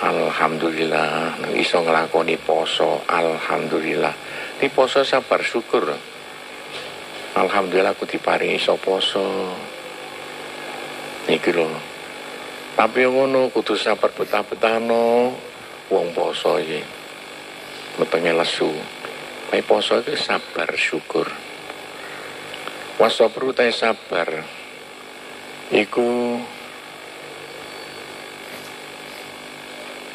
[0.00, 4.14] Alhamdulillah iso ngelakoni poso Alhamdulillah
[4.56, 5.88] di poso sabar syukur
[7.36, 9.24] Alhamdulillah aku diparingi iso poso
[11.28, 11.90] niki lho
[12.80, 15.36] tapi ngono kudu sabar betah-betahno
[15.92, 16.80] wong poso iki.
[18.00, 18.72] Metenge lesu.
[19.52, 21.28] Tapi poso itu sabar syukur.
[22.96, 24.48] Wasabru sabar.
[25.68, 26.40] Iku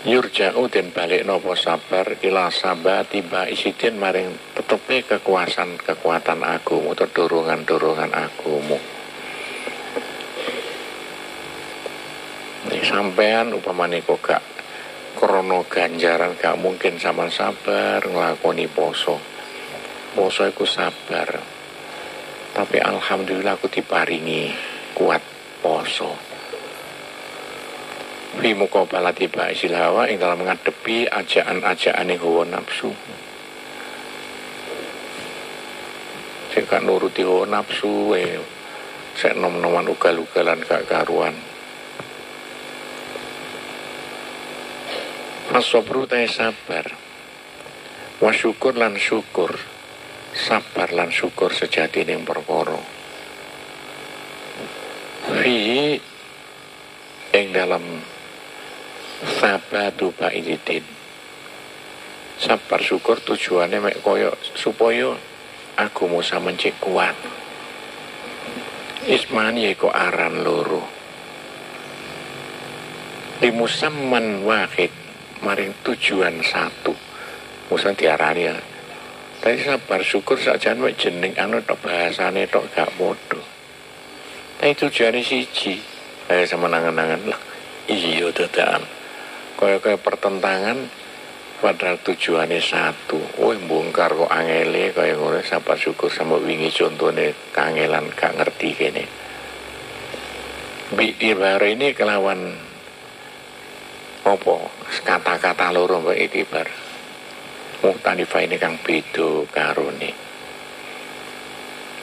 [0.05, 7.09] yurja'u den balik nopo sabar ila sabar tiba isidin maring tetepe kekuasaan kekuatan agumu atau
[7.09, 8.77] dorongan-dorongan agumu.
[12.85, 14.43] Sampean upamane kok gak
[15.17, 19.17] krono ganjaran gak mungkin sama sabar ngelakoni poso.
[20.13, 21.41] Poso aku sabar.
[22.53, 24.53] Tapi alhamdulillah aku diparingi
[24.93, 25.25] kuat
[25.65, 26.34] poso
[28.39, 32.91] fi muqabala tiba hawa ing dalam menghadapi ajaan-ajaan yang hawa nafsu.
[36.51, 38.39] Sing gak nuruti hawa nafsu eh
[39.15, 41.35] sek nom-noman ugal-ugalan gak karuan.
[45.55, 46.91] Asobru tae sabar.
[48.19, 49.55] Wa syukur lan syukur.
[50.35, 52.75] Sabar lan syukur sejati yang perkara.
[55.39, 55.55] Fi
[57.35, 57.83] Yang dalam
[59.25, 60.85] Sabatu ba'ididin
[62.37, 65.15] Sabar syukur tujuannya mek koyo supaya
[65.79, 67.15] aku musa mencik kuat.
[69.07, 70.83] Ismani iku aran loro.
[73.39, 74.91] Limusamman wahid
[75.41, 76.91] maring tujuan satu.
[77.71, 78.55] Musa diarani ya.
[79.39, 83.47] Tapi sabar syukur saja mek jeneng anu tok bahasane tok gak bodoh.
[84.59, 85.79] Tapi tujuannya siji.
[86.27, 87.39] Eh sama nangan-nangan lah.
[87.87, 89.04] Iya dadakan
[89.55, 90.91] kaya kaya pertentangan
[91.63, 93.19] padahal tujuannya satu.
[93.39, 99.03] Oh bongkar kok angele kaya ngono sabar syukur sama wingi contohnya kangelan gak ngerti kene.
[100.93, 102.53] Bi ini kelawan
[104.25, 104.55] apa?
[105.01, 106.67] Kata-kata loro mbak itibar
[107.81, 110.11] muhtalifa ini kang beda karone.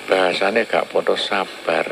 [0.09, 1.87] Bahasane gak podo sabar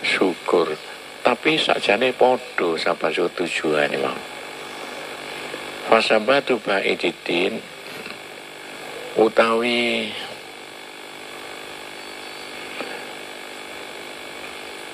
[0.00, 0.72] syukur.
[1.20, 4.29] Tapi sakjane podo sabar tujuane mau
[5.90, 7.58] fasabatu ba'ididin
[9.18, 10.06] utawi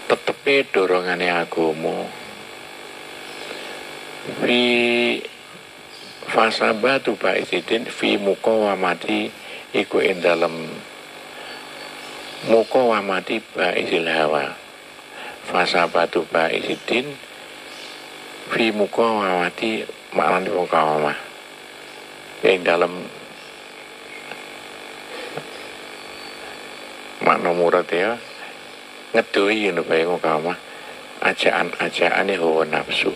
[0.08, 2.08] tetepe dorongane agama
[4.40, 4.62] fi
[6.32, 9.28] fasabatu ba'idin fi mukawamati
[9.76, 10.64] iku ing dalem
[12.48, 14.56] mukawamati ba'idil hawa.
[15.44, 17.04] Fasabatu ba'idin
[18.52, 19.82] fi mukawamati
[20.14, 21.16] maknane mukawamah
[22.46, 22.94] ing dalem
[27.26, 28.14] makna murad ya
[29.10, 30.58] ngedoi ngono bae mukawamah
[31.20, 33.12] ajaan-ajaane hawa nafsu.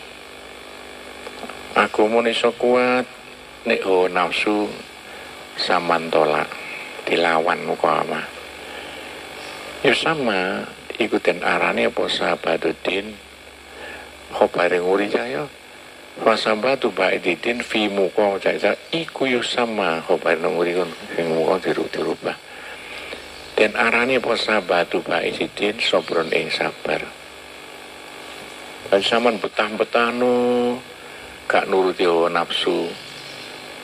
[1.76, 3.06] Aku iso kuat
[3.68, 4.66] nek ho nafsu
[5.54, 6.48] samantola
[7.06, 8.20] dilawan muka ama.
[9.86, 10.66] Ya sama
[10.98, 13.29] ikutin arane apa sahabatudin
[14.34, 15.46] khobaring uri jaya
[16.20, 22.36] Fasabatu ba'ididin fi muka cak iku yo sama khobaring uri kun sing muka dirubah
[23.56, 27.00] Dan arane apa sahabatu ba'ididin sobron ing sabar.
[28.90, 30.32] Dan saman betah-betah no
[31.46, 32.90] gak nuruti hawa nafsu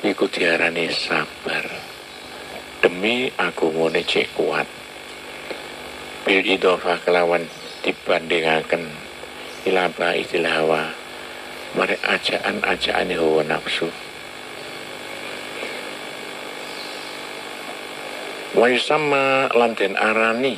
[0.05, 1.65] iku diarani sabar.
[2.83, 4.69] Demi aku ngone cek kuat.
[6.27, 7.47] Bil idofah kelawan
[7.81, 9.06] dibandingaken
[9.67, 10.83] ilaba istilah hawa
[11.75, 13.91] mari ajaan-ajaan hawa nafsu.
[18.57, 20.57] Wa sama lanten arani.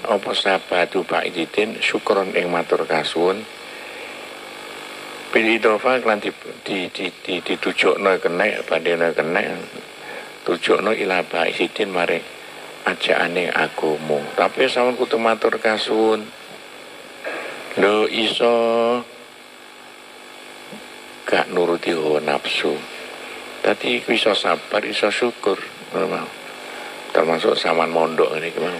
[0.00, 3.44] Apa sabatu ba'idin syukron ing matur kasuwun.
[5.28, 6.32] Bil idofa lan di
[6.64, 9.42] di di, di ditujukno kene bandene kene
[10.42, 11.20] tujukno ila
[11.92, 12.18] mare
[12.88, 16.24] ajakane agama tapi sampun kudu matur kasuwun
[17.78, 18.54] lho iso.
[21.30, 22.74] Gak nuruti hawa nafsu.
[23.62, 25.60] Tadi iso sabar iso syukur.
[27.10, 28.78] Termasuk saman mondok ini gimana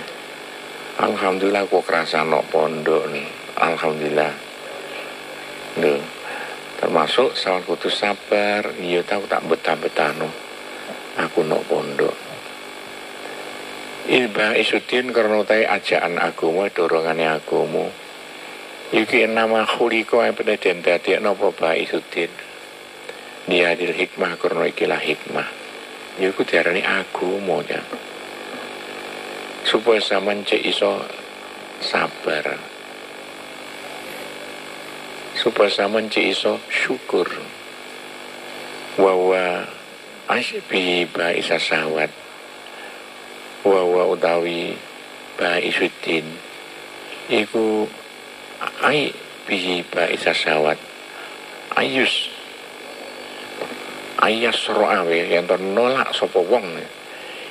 [1.03, 3.27] Alhamdulillah kok kerasa nok pondok nih
[3.59, 4.33] Alhamdulillah.
[5.79, 6.03] Duh.
[6.81, 8.73] termasuk sawan kudu sabar.
[8.81, 10.31] Iya tahu tak betah-betah no
[11.21, 12.17] aku nok pondok.
[14.11, 17.93] Ilba isudin karena tai ajaan agama dorongannya agama
[18.91, 22.31] Iki nama khuliko yang pada den dadi napa ba isudin
[23.47, 25.49] Dia adil hikmah karena ikilah hikmah.
[26.19, 27.83] Iku diarani agama ya.
[29.67, 31.03] Supaya zaman cek iso
[31.83, 32.59] sabar.
[35.39, 37.27] Supaya zaman cek iso syukur.
[38.99, 39.67] Wawa
[40.31, 42.11] asbi ba isa sawat
[43.67, 44.79] wawa utawi
[45.35, 46.23] ba isuddin
[47.27, 47.91] iku
[48.81, 49.13] ai
[49.45, 50.79] bihi ba isa sawat
[51.77, 52.29] ayus
[54.21, 56.81] ayas ro'awe yang nolak sopo wong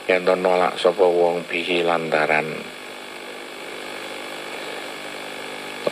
[0.10, 2.50] yen to nolak sapa wong bihi lantaran.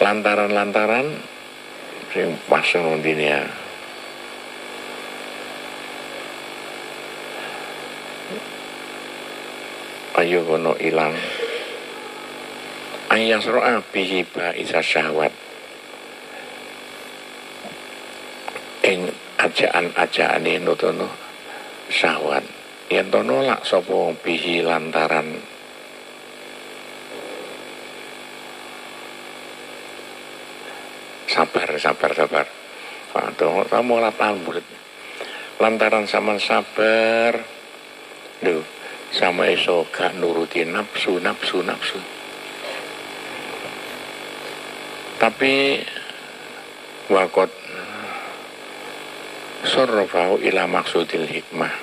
[0.02, 1.22] Lantaran-lantaran
[2.10, 3.46] sing pasang dunia
[10.18, 11.14] ayo kono ilang
[13.12, 15.32] ayas ro'a bihi ba isa syahwat.
[18.88, 21.08] Ing ajaan-ajaane nutono
[21.92, 22.44] syahwat.
[22.88, 25.36] Yen to nolak sapa wong bihi lantaran.
[31.28, 32.48] Sabar sabar sabar.
[33.12, 34.66] Waduh, kamu lapangan bulat
[35.60, 37.44] lantaran sama sabar.
[38.40, 38.64] Duh,
[39.12, 42.17] sama iso gak nuruti nafsu nafsu nafsu
[45.18, 45.82] tapi
[47.10, 47.50] wakot
[49.66, 51.74] sorrofahu ila maksudil hikmah.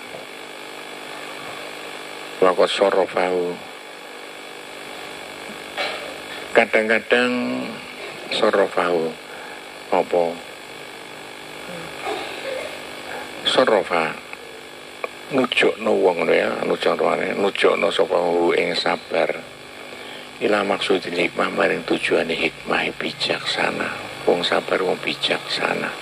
[2.42, 3.54] Wakot sorofahu
[6.54, 7.30] kadang-kadang
[8.30, 9.10] sorofahu
[9.90, 10.24] apa?
[13.46, 14.14] Sorofa
[15.34, 18.18] nujuk no wong ya nujuk no nujuk no sapa
[18.54, 19.53] ing sabar
[20.42, 23.86] ila maksud hikmah maring tujuan hikmah bijaksana.
[24.26, 25.92] Wong sabar wong bijaksana.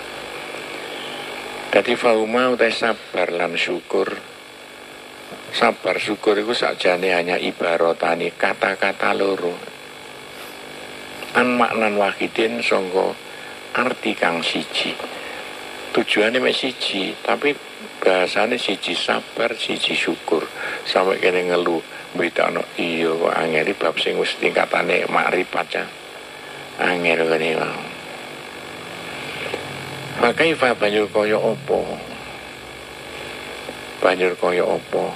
[1.69, 4.09] Dadi fauma utai sabar lan syukur.
[5.53, 9.53] Sabar syukur itu sakjane hanya ibaratani kata-kata loro.
[11.37, 13.13] An maknan wahidin songko
[13.77, 14.97] arti kang siji.
[15.93, 17.53] Tujuannya mek siji tapi
[18.01, 20.45] bahasanya siji sabar siji syukur.
[20.89, 21.81] Sampai kene ngeluh
[22.77, 25.83] iya kok angeri bab sing wis tingkatane makrifat ya
[26.77, 27.81] angel kene mau
[30.13, 31.83] Pakai fa banjur kaya opo
[33.99, 35.11] Banjur kaya opo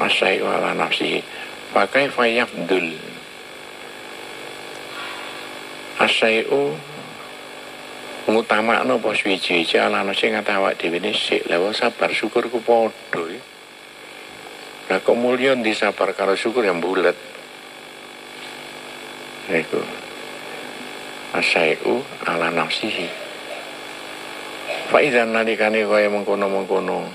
[0.00, 1.20] asyai ala nafsihi
[1.76, 2.96] pakai fayafdul
[6.00, 6.74] asyai'u
[8.30, 12.46] ngutama no pos wiji wiji ala nafsi ngata awak dewi ini sik lewa sabar syukur
[12.46, 13.42] ku podo ya.
[14.90, 16.66] Nah kemuliaan di sabar karo syukur?
[16.66, 17.16] Yang bulat
[19.50, 19.82] itu
[21.34, 23.06] asyai'u ala nafsihi.
[24.90, 27.06] Faizan nalikani kaya mengkono-mengkono.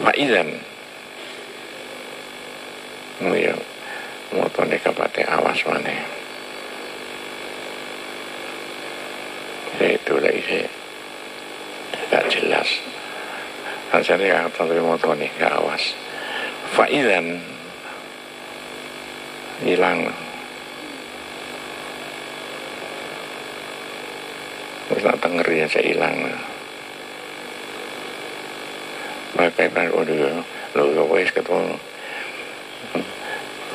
[0.00, 0.69] Faizan
[3.20, 3.54] ya
[4.32, 5.92] Motone kapate awas mana
[9.80, 10.80] Itu lagi saya
[12.10, 12.66] Gak jelas.
[13.94, 15.94] Hasilnya yang tapi motone gak awas.
[16.74, 17.38] Faizan
[19.62, 20.10] Hilang.
[24.90, 26.16] Terus tak ngeri aja hilang.
[29.38, 30.42] Pakai pan udah
[30.74, 31.78] lo wes ketemu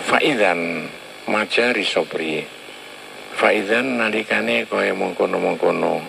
[0.05, 0.85] faidan
[1.25, 2.45] majari sopri.
[3.35, 5.99] Faidan nalikane kaya mengkono mengkono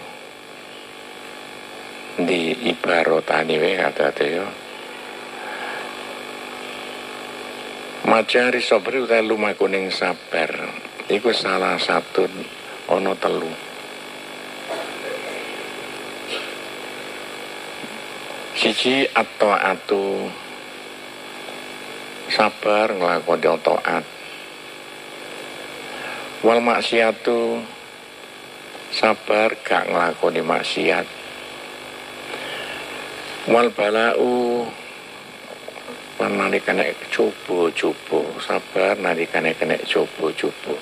[2.21, 4.47] di ibarotani we kata yo.
[8.07, 10.53] Majari sopri utai lumah kuning sabar.
[11.11, 12.29] Iku salah satu
[12.93, 13.51] ono telu.
[18.55, 20.31] Siji atau atu
[22.37, 24.05] sabar nglakoni taat.
[26.45, 27.65] Wal maksiatu
[28.93, 31.09] sabar gak nglakoni maksiat.
[33.49, 34.69] Wal balau
[36.27, 40.77] nani kena coba-coba sabar nani kena kena coba-coba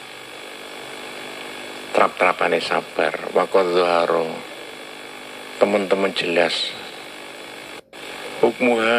[1.94, 3.14] trap-trapane sabar.
[3.30, 4.26] Wakot zuharo
[5.62, 6.74] teman-teman jelas.
[8.42, 8.98] Hukmuha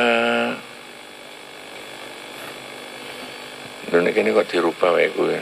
[3.95, 5.39] dan ini kok dirubah wae gue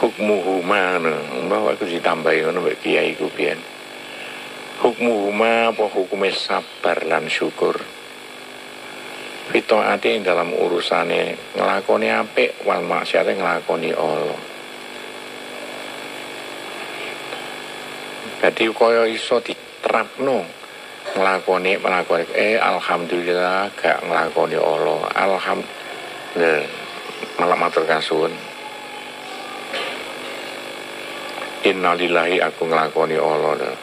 [0.00, 0.96] hukmuhuma
[1.52, 3.60] bahwa aku ditambahi ngono mbek kiai ku pian
[4.84, 7.78] hukmuhuma apa hukume sabar lan syukur?
[9.54, 14.40] Ati dalam urusane ngelakoni apik wal maksiate ngelakoni Allah.
[18.40, 20.44] Jadi kaya iso diterapno
[21.16, 22.24] ngelakoni ngelakoni.
[22.32, 25.00] Eh alhamdulillah gak ngelakoni Allah.
[25.12, 25.83] Alhamdulillah
[27.38, 28.34] malah matur kasuwun.
[31.64, 33.78] Innalillahi aku ngelakoni Allah.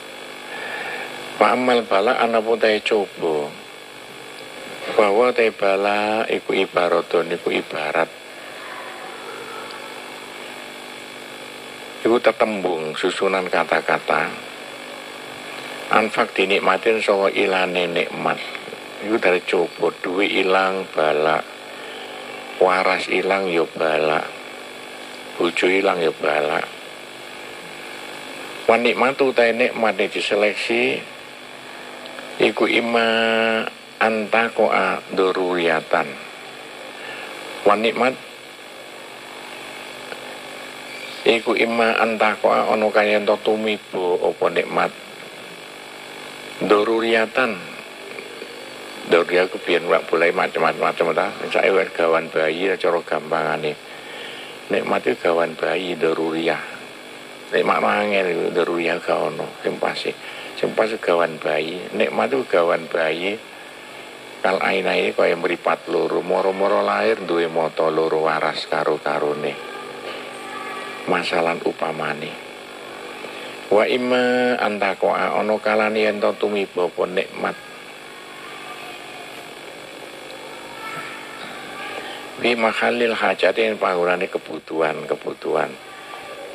[1.39, 3.49] Pak amal bala anak pun coba.
[4.91, 8.09] Bahwa tebala iku ibaratun iku ibarat.
[12.03, 14.29] Iku tetembung susunan kata-kata.
[15.91, 18.37] Anfak dinikmatin sawa ilane nikmat.
[19.07, 21.60] Iku dari coba duwe ilang bala
[22.61, 24.21] waras ilang yo ya bala
[25.41, 26.61] bojo ilang yo ya bala
[28.71, 31.03] wan nikmatu ta nikmat diseleksi.
[32.39, 33.03] Iku ima
[33.99, 36.07] antakoa doruriatan
[37.67, 38.15] wan nikmat.
[41.27, 44.95] Iku ima antakoa ono kaya ento tumibo opo nikmat.
[46.63, 47.59] Doruriatan
[49.09, 51.27] Doria aku biar wak boleh macam-macam ta.
[51.49, 53.73] Saya gawan bayi cara gampangane.
[54.69, 56.61] Nikmat itu gawan bayi doruriah.
[57.49, 60.13] Nikmat mangel doruriah gak ono sing pasti.
[60.59, 61.89] Sing pasti gawan bayi.
[61.97, 63.39] Nikmat itu gawan bayi
[64.41, 69.53] kal aina ini kaya meripat loro moro-moro lahir duwe moto loro waras karo karone
[71.05, 72.33] masalah upamane
[73.69, 77.53] wa imma antakoa ono kalani ento tumiba apa nikmat
[82.41, 85.69] Bi makhalil hajatin pangurane kebutuhan-kebutuhan.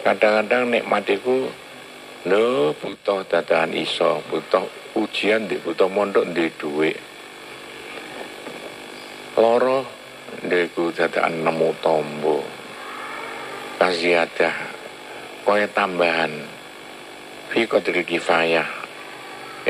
[0.03, 1.47] Kadang-kadang nikmat iku
[2.27, 4.67] lho butuh dadahan iso, butuh
[4.99, 6.99] ujian di butuh mondok di duit.
[9.39, 9.87] Loro
[10.43, 12.43] deku dadakan nemu tombo.
[13.79, 14.57] Kaziadah
[15.47, 16.35] kaya tambahan.
[17.55, 18.67] Fi qadri kifayah.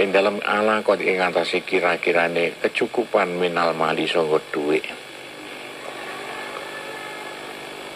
[0.00, 5.05] Ing dalam ala kod ing atase kira-kirane kecukupan minal mali sanggo dhuwit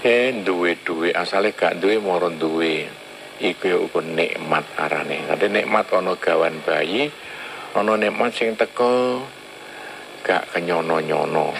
[0.00, 1.12] Eh duwe duwe.
[1.12, 2.88] Asale gak duwe moro duwe.
[3.36, 5.28] Iku ya uga nikmat arane.
[5.28, 7.12] Dadi nikmat ana gawan bayi,
[7.76, 9.20] ana nikmat sing teko
[10.24, 11.52] gak kenyono-nyono.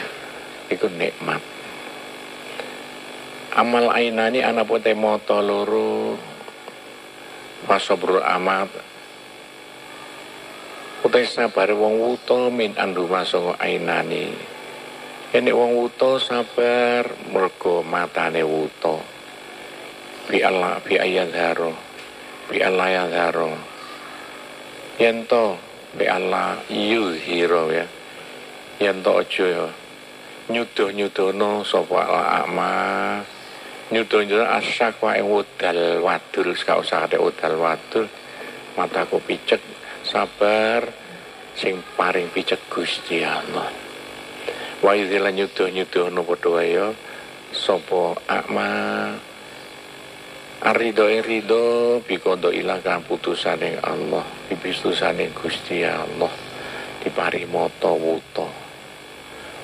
[0.72, 1.44] Itu nikmat.
[3.60, 6.16] Amal ainani anak pote moto loro
[7.68, 8.72] fasobrul amat.
[11.04, 14.32] Utai sabar wong wuto min andu masongo ainani
[15.30, 18.98] ini wong wuto sabar mergo matane wuto.
[20.26, 21.70] Bi Allah bi ayat haro
[22.50, 23.54] bi Allah ya haro.
[24.98, 25.54] Yento
[25.94, 27.86] bi Allah yuhiro ya.
[28.82, 29.66] Yen to aja ya.
[30.50, 32.10] Nyuduh-nyudono sapa
[32.42, 32.74] ama
[33.94, 38.10] nyuduh-nyudoh asak wae wedal wadul gak usah ada wedal wadul.
[38.74, 39.62] Mataku picek
[40.02, 40.90] sabar
[41.54, 43.89] sing paring picek Gusti Allah
[44.80, 46.84] wa idzila nyuduh-nyudono padha wae
[47.52, 48.68] sapa ama
[50.60, 56.28] Arido rido bikondo ilang putusane Allah bipistusane Gusti Allah
[57.00, 58.70] dipari moto wuto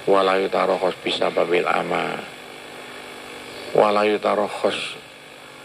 [0.06, 2.22] walayu tarohos bisa babil ama.
[3.74, 4.96] Walayu tarohos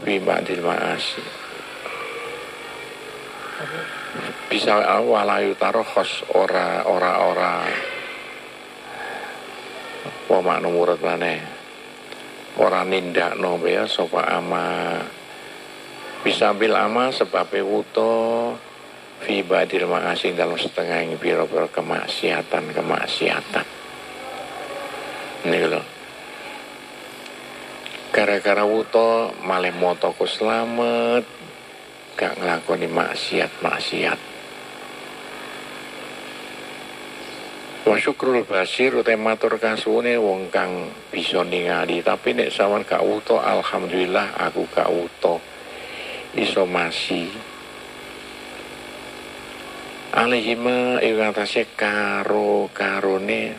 [0.04, 1.24] bibadil ma'asi.
[4.50, 7.54] Bisa walayu tarohos ora ora ora
[10.30, 11.38] wa makna murad mana?
[12.58, 14.98] Ora nindak no ya sopa ama?
[16.22, 18.54] Bisa bil ama sebab wuto
[19.22, 23.66] fi badil ma'asi dalam setengah ini biro-biro kemaksiatan kemaksiatan.
[25.50, 25.82] Ini lho.
[28.12, 31.24] Gara-gara wuto malih motoku selamat
[32.20, 34.31] gak ngelakoni maksiat-maksiat
[37.82, 42.06] Wa syukrul basir utai matur kasune wong kang bisa ningali.
[42.06, 45.42] Tapi nek sawan gak uto alhamdulillah aku gak uto
[46.38, 47.26] iso masih
[50.14, 53.58] alihima ing atase karo karone.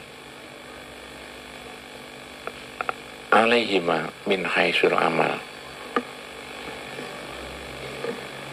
[3.34, 5.34] Alaihima min haisul amal.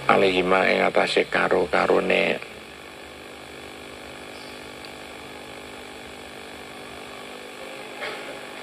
[0.09, 2.48] Alaihima ing atase karo karone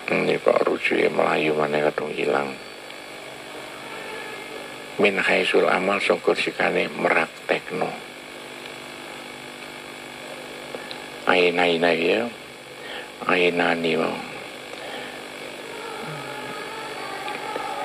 [0.07, 2.55] ini kok rujuke melayu mana kadung hilang
[4.97, 6.89] min haisul amal songkur sikane
[7.45, 7.91] tekno.
[11.27, 12.25] Aina aina ya
[13.29, 14.17] aina mau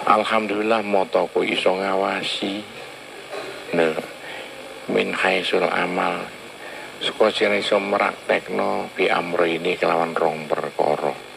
[0.08, 2.64] Alhamdulillah motoku iso ngawasi.
[3.76, 3.88] Ne
[4.88, 6.28] min haisul amal
[7.02, 7.82] Suka iso
[8.30, 11.31] tekno bi amro ini kelawan rong perkara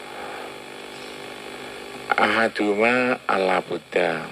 [2.15, 4.23] ahaduma ala Buddha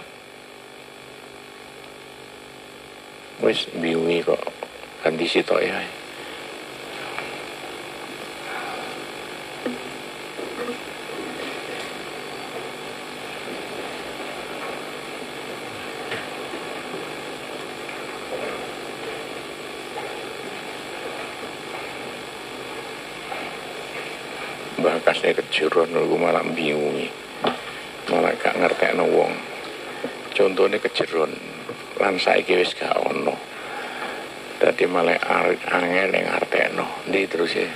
[3.43, 4.39] wis bingungi kok
[5.03, 5.84] ganti sitok ya.
[24.79, 27.22] Bakasnya kejuron nunggu malam bingungi
[28.14, 29.34] malah gak ngertekno wong.
[30.38, 31.34] Contohnya kejeron
[31.97, 33.34] lan saiki wis gak ono.
[34.61, 35.18] Dadi malah
[35.74, 36.86] angel yang ngertekno.
[37.09, 37.68] Ndi terus ya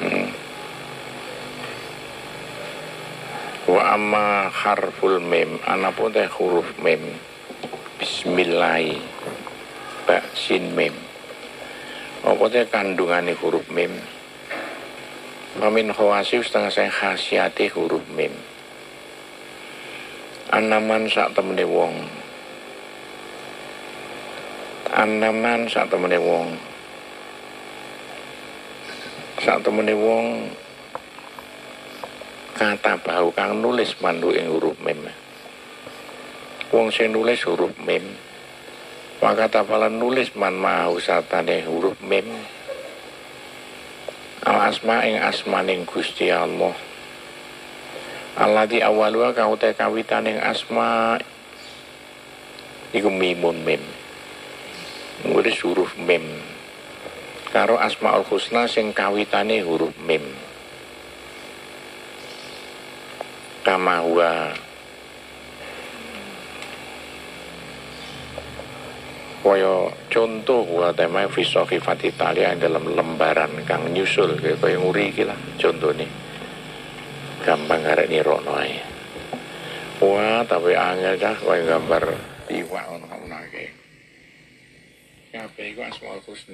[0.00, 0.28] hmm.
[3.68, 7.04] wa amma harful mem anapun teh huruf mem
[8.00, 8.96] bismillahi.
[10.08, 10.96] Ba sin mem
[12.24, 13.92] apa teh kandungane huruf mem
[15.54, 18.34] Mamin khawasi setengah saya khasiati huruf mim
[20.54, 22.06] Anaman sak temene wong.
[24.94, 26.54] Anaman sak temene wong.
[29.42, 30.54] Sak temene wong
[32.54, 35.10] Kata bau kang nulis mandu ing huruf mim.
[36.70, 38.14] Wong sing nulis huruf mim.
[39.18, 42.30] Wakata pala nulis man mau satane huruf mim.
[44.46, 46.93] Al asma ing asmaning Gusti Allah
[48.34, 49.78] Alladzi awalua kang utai
[50.26, 51.22] ing asma.
[52.90, 53.78] Iku mimun mim.
[55.22, 56.42] Ngure huruf mim.
[57.54, 60.26] Karo asmaul husna sing kawitane huruf mim.
[63.62, 64.50] Kama huwa.
[69.46, 76.23] Kaya contoh wa tema fisohi fatitalia dalam lembaran kang nyusul kaya nguri iki lah contohnya
[77.44, 78.80] gampang ngarek nirono ae.
[80.00, 82.02] Wah tapi angel dah kaya gambar
[82.50, 83.64] iwak ono kamu nake
[85.32, 86.52] kabeh iku asmaul husna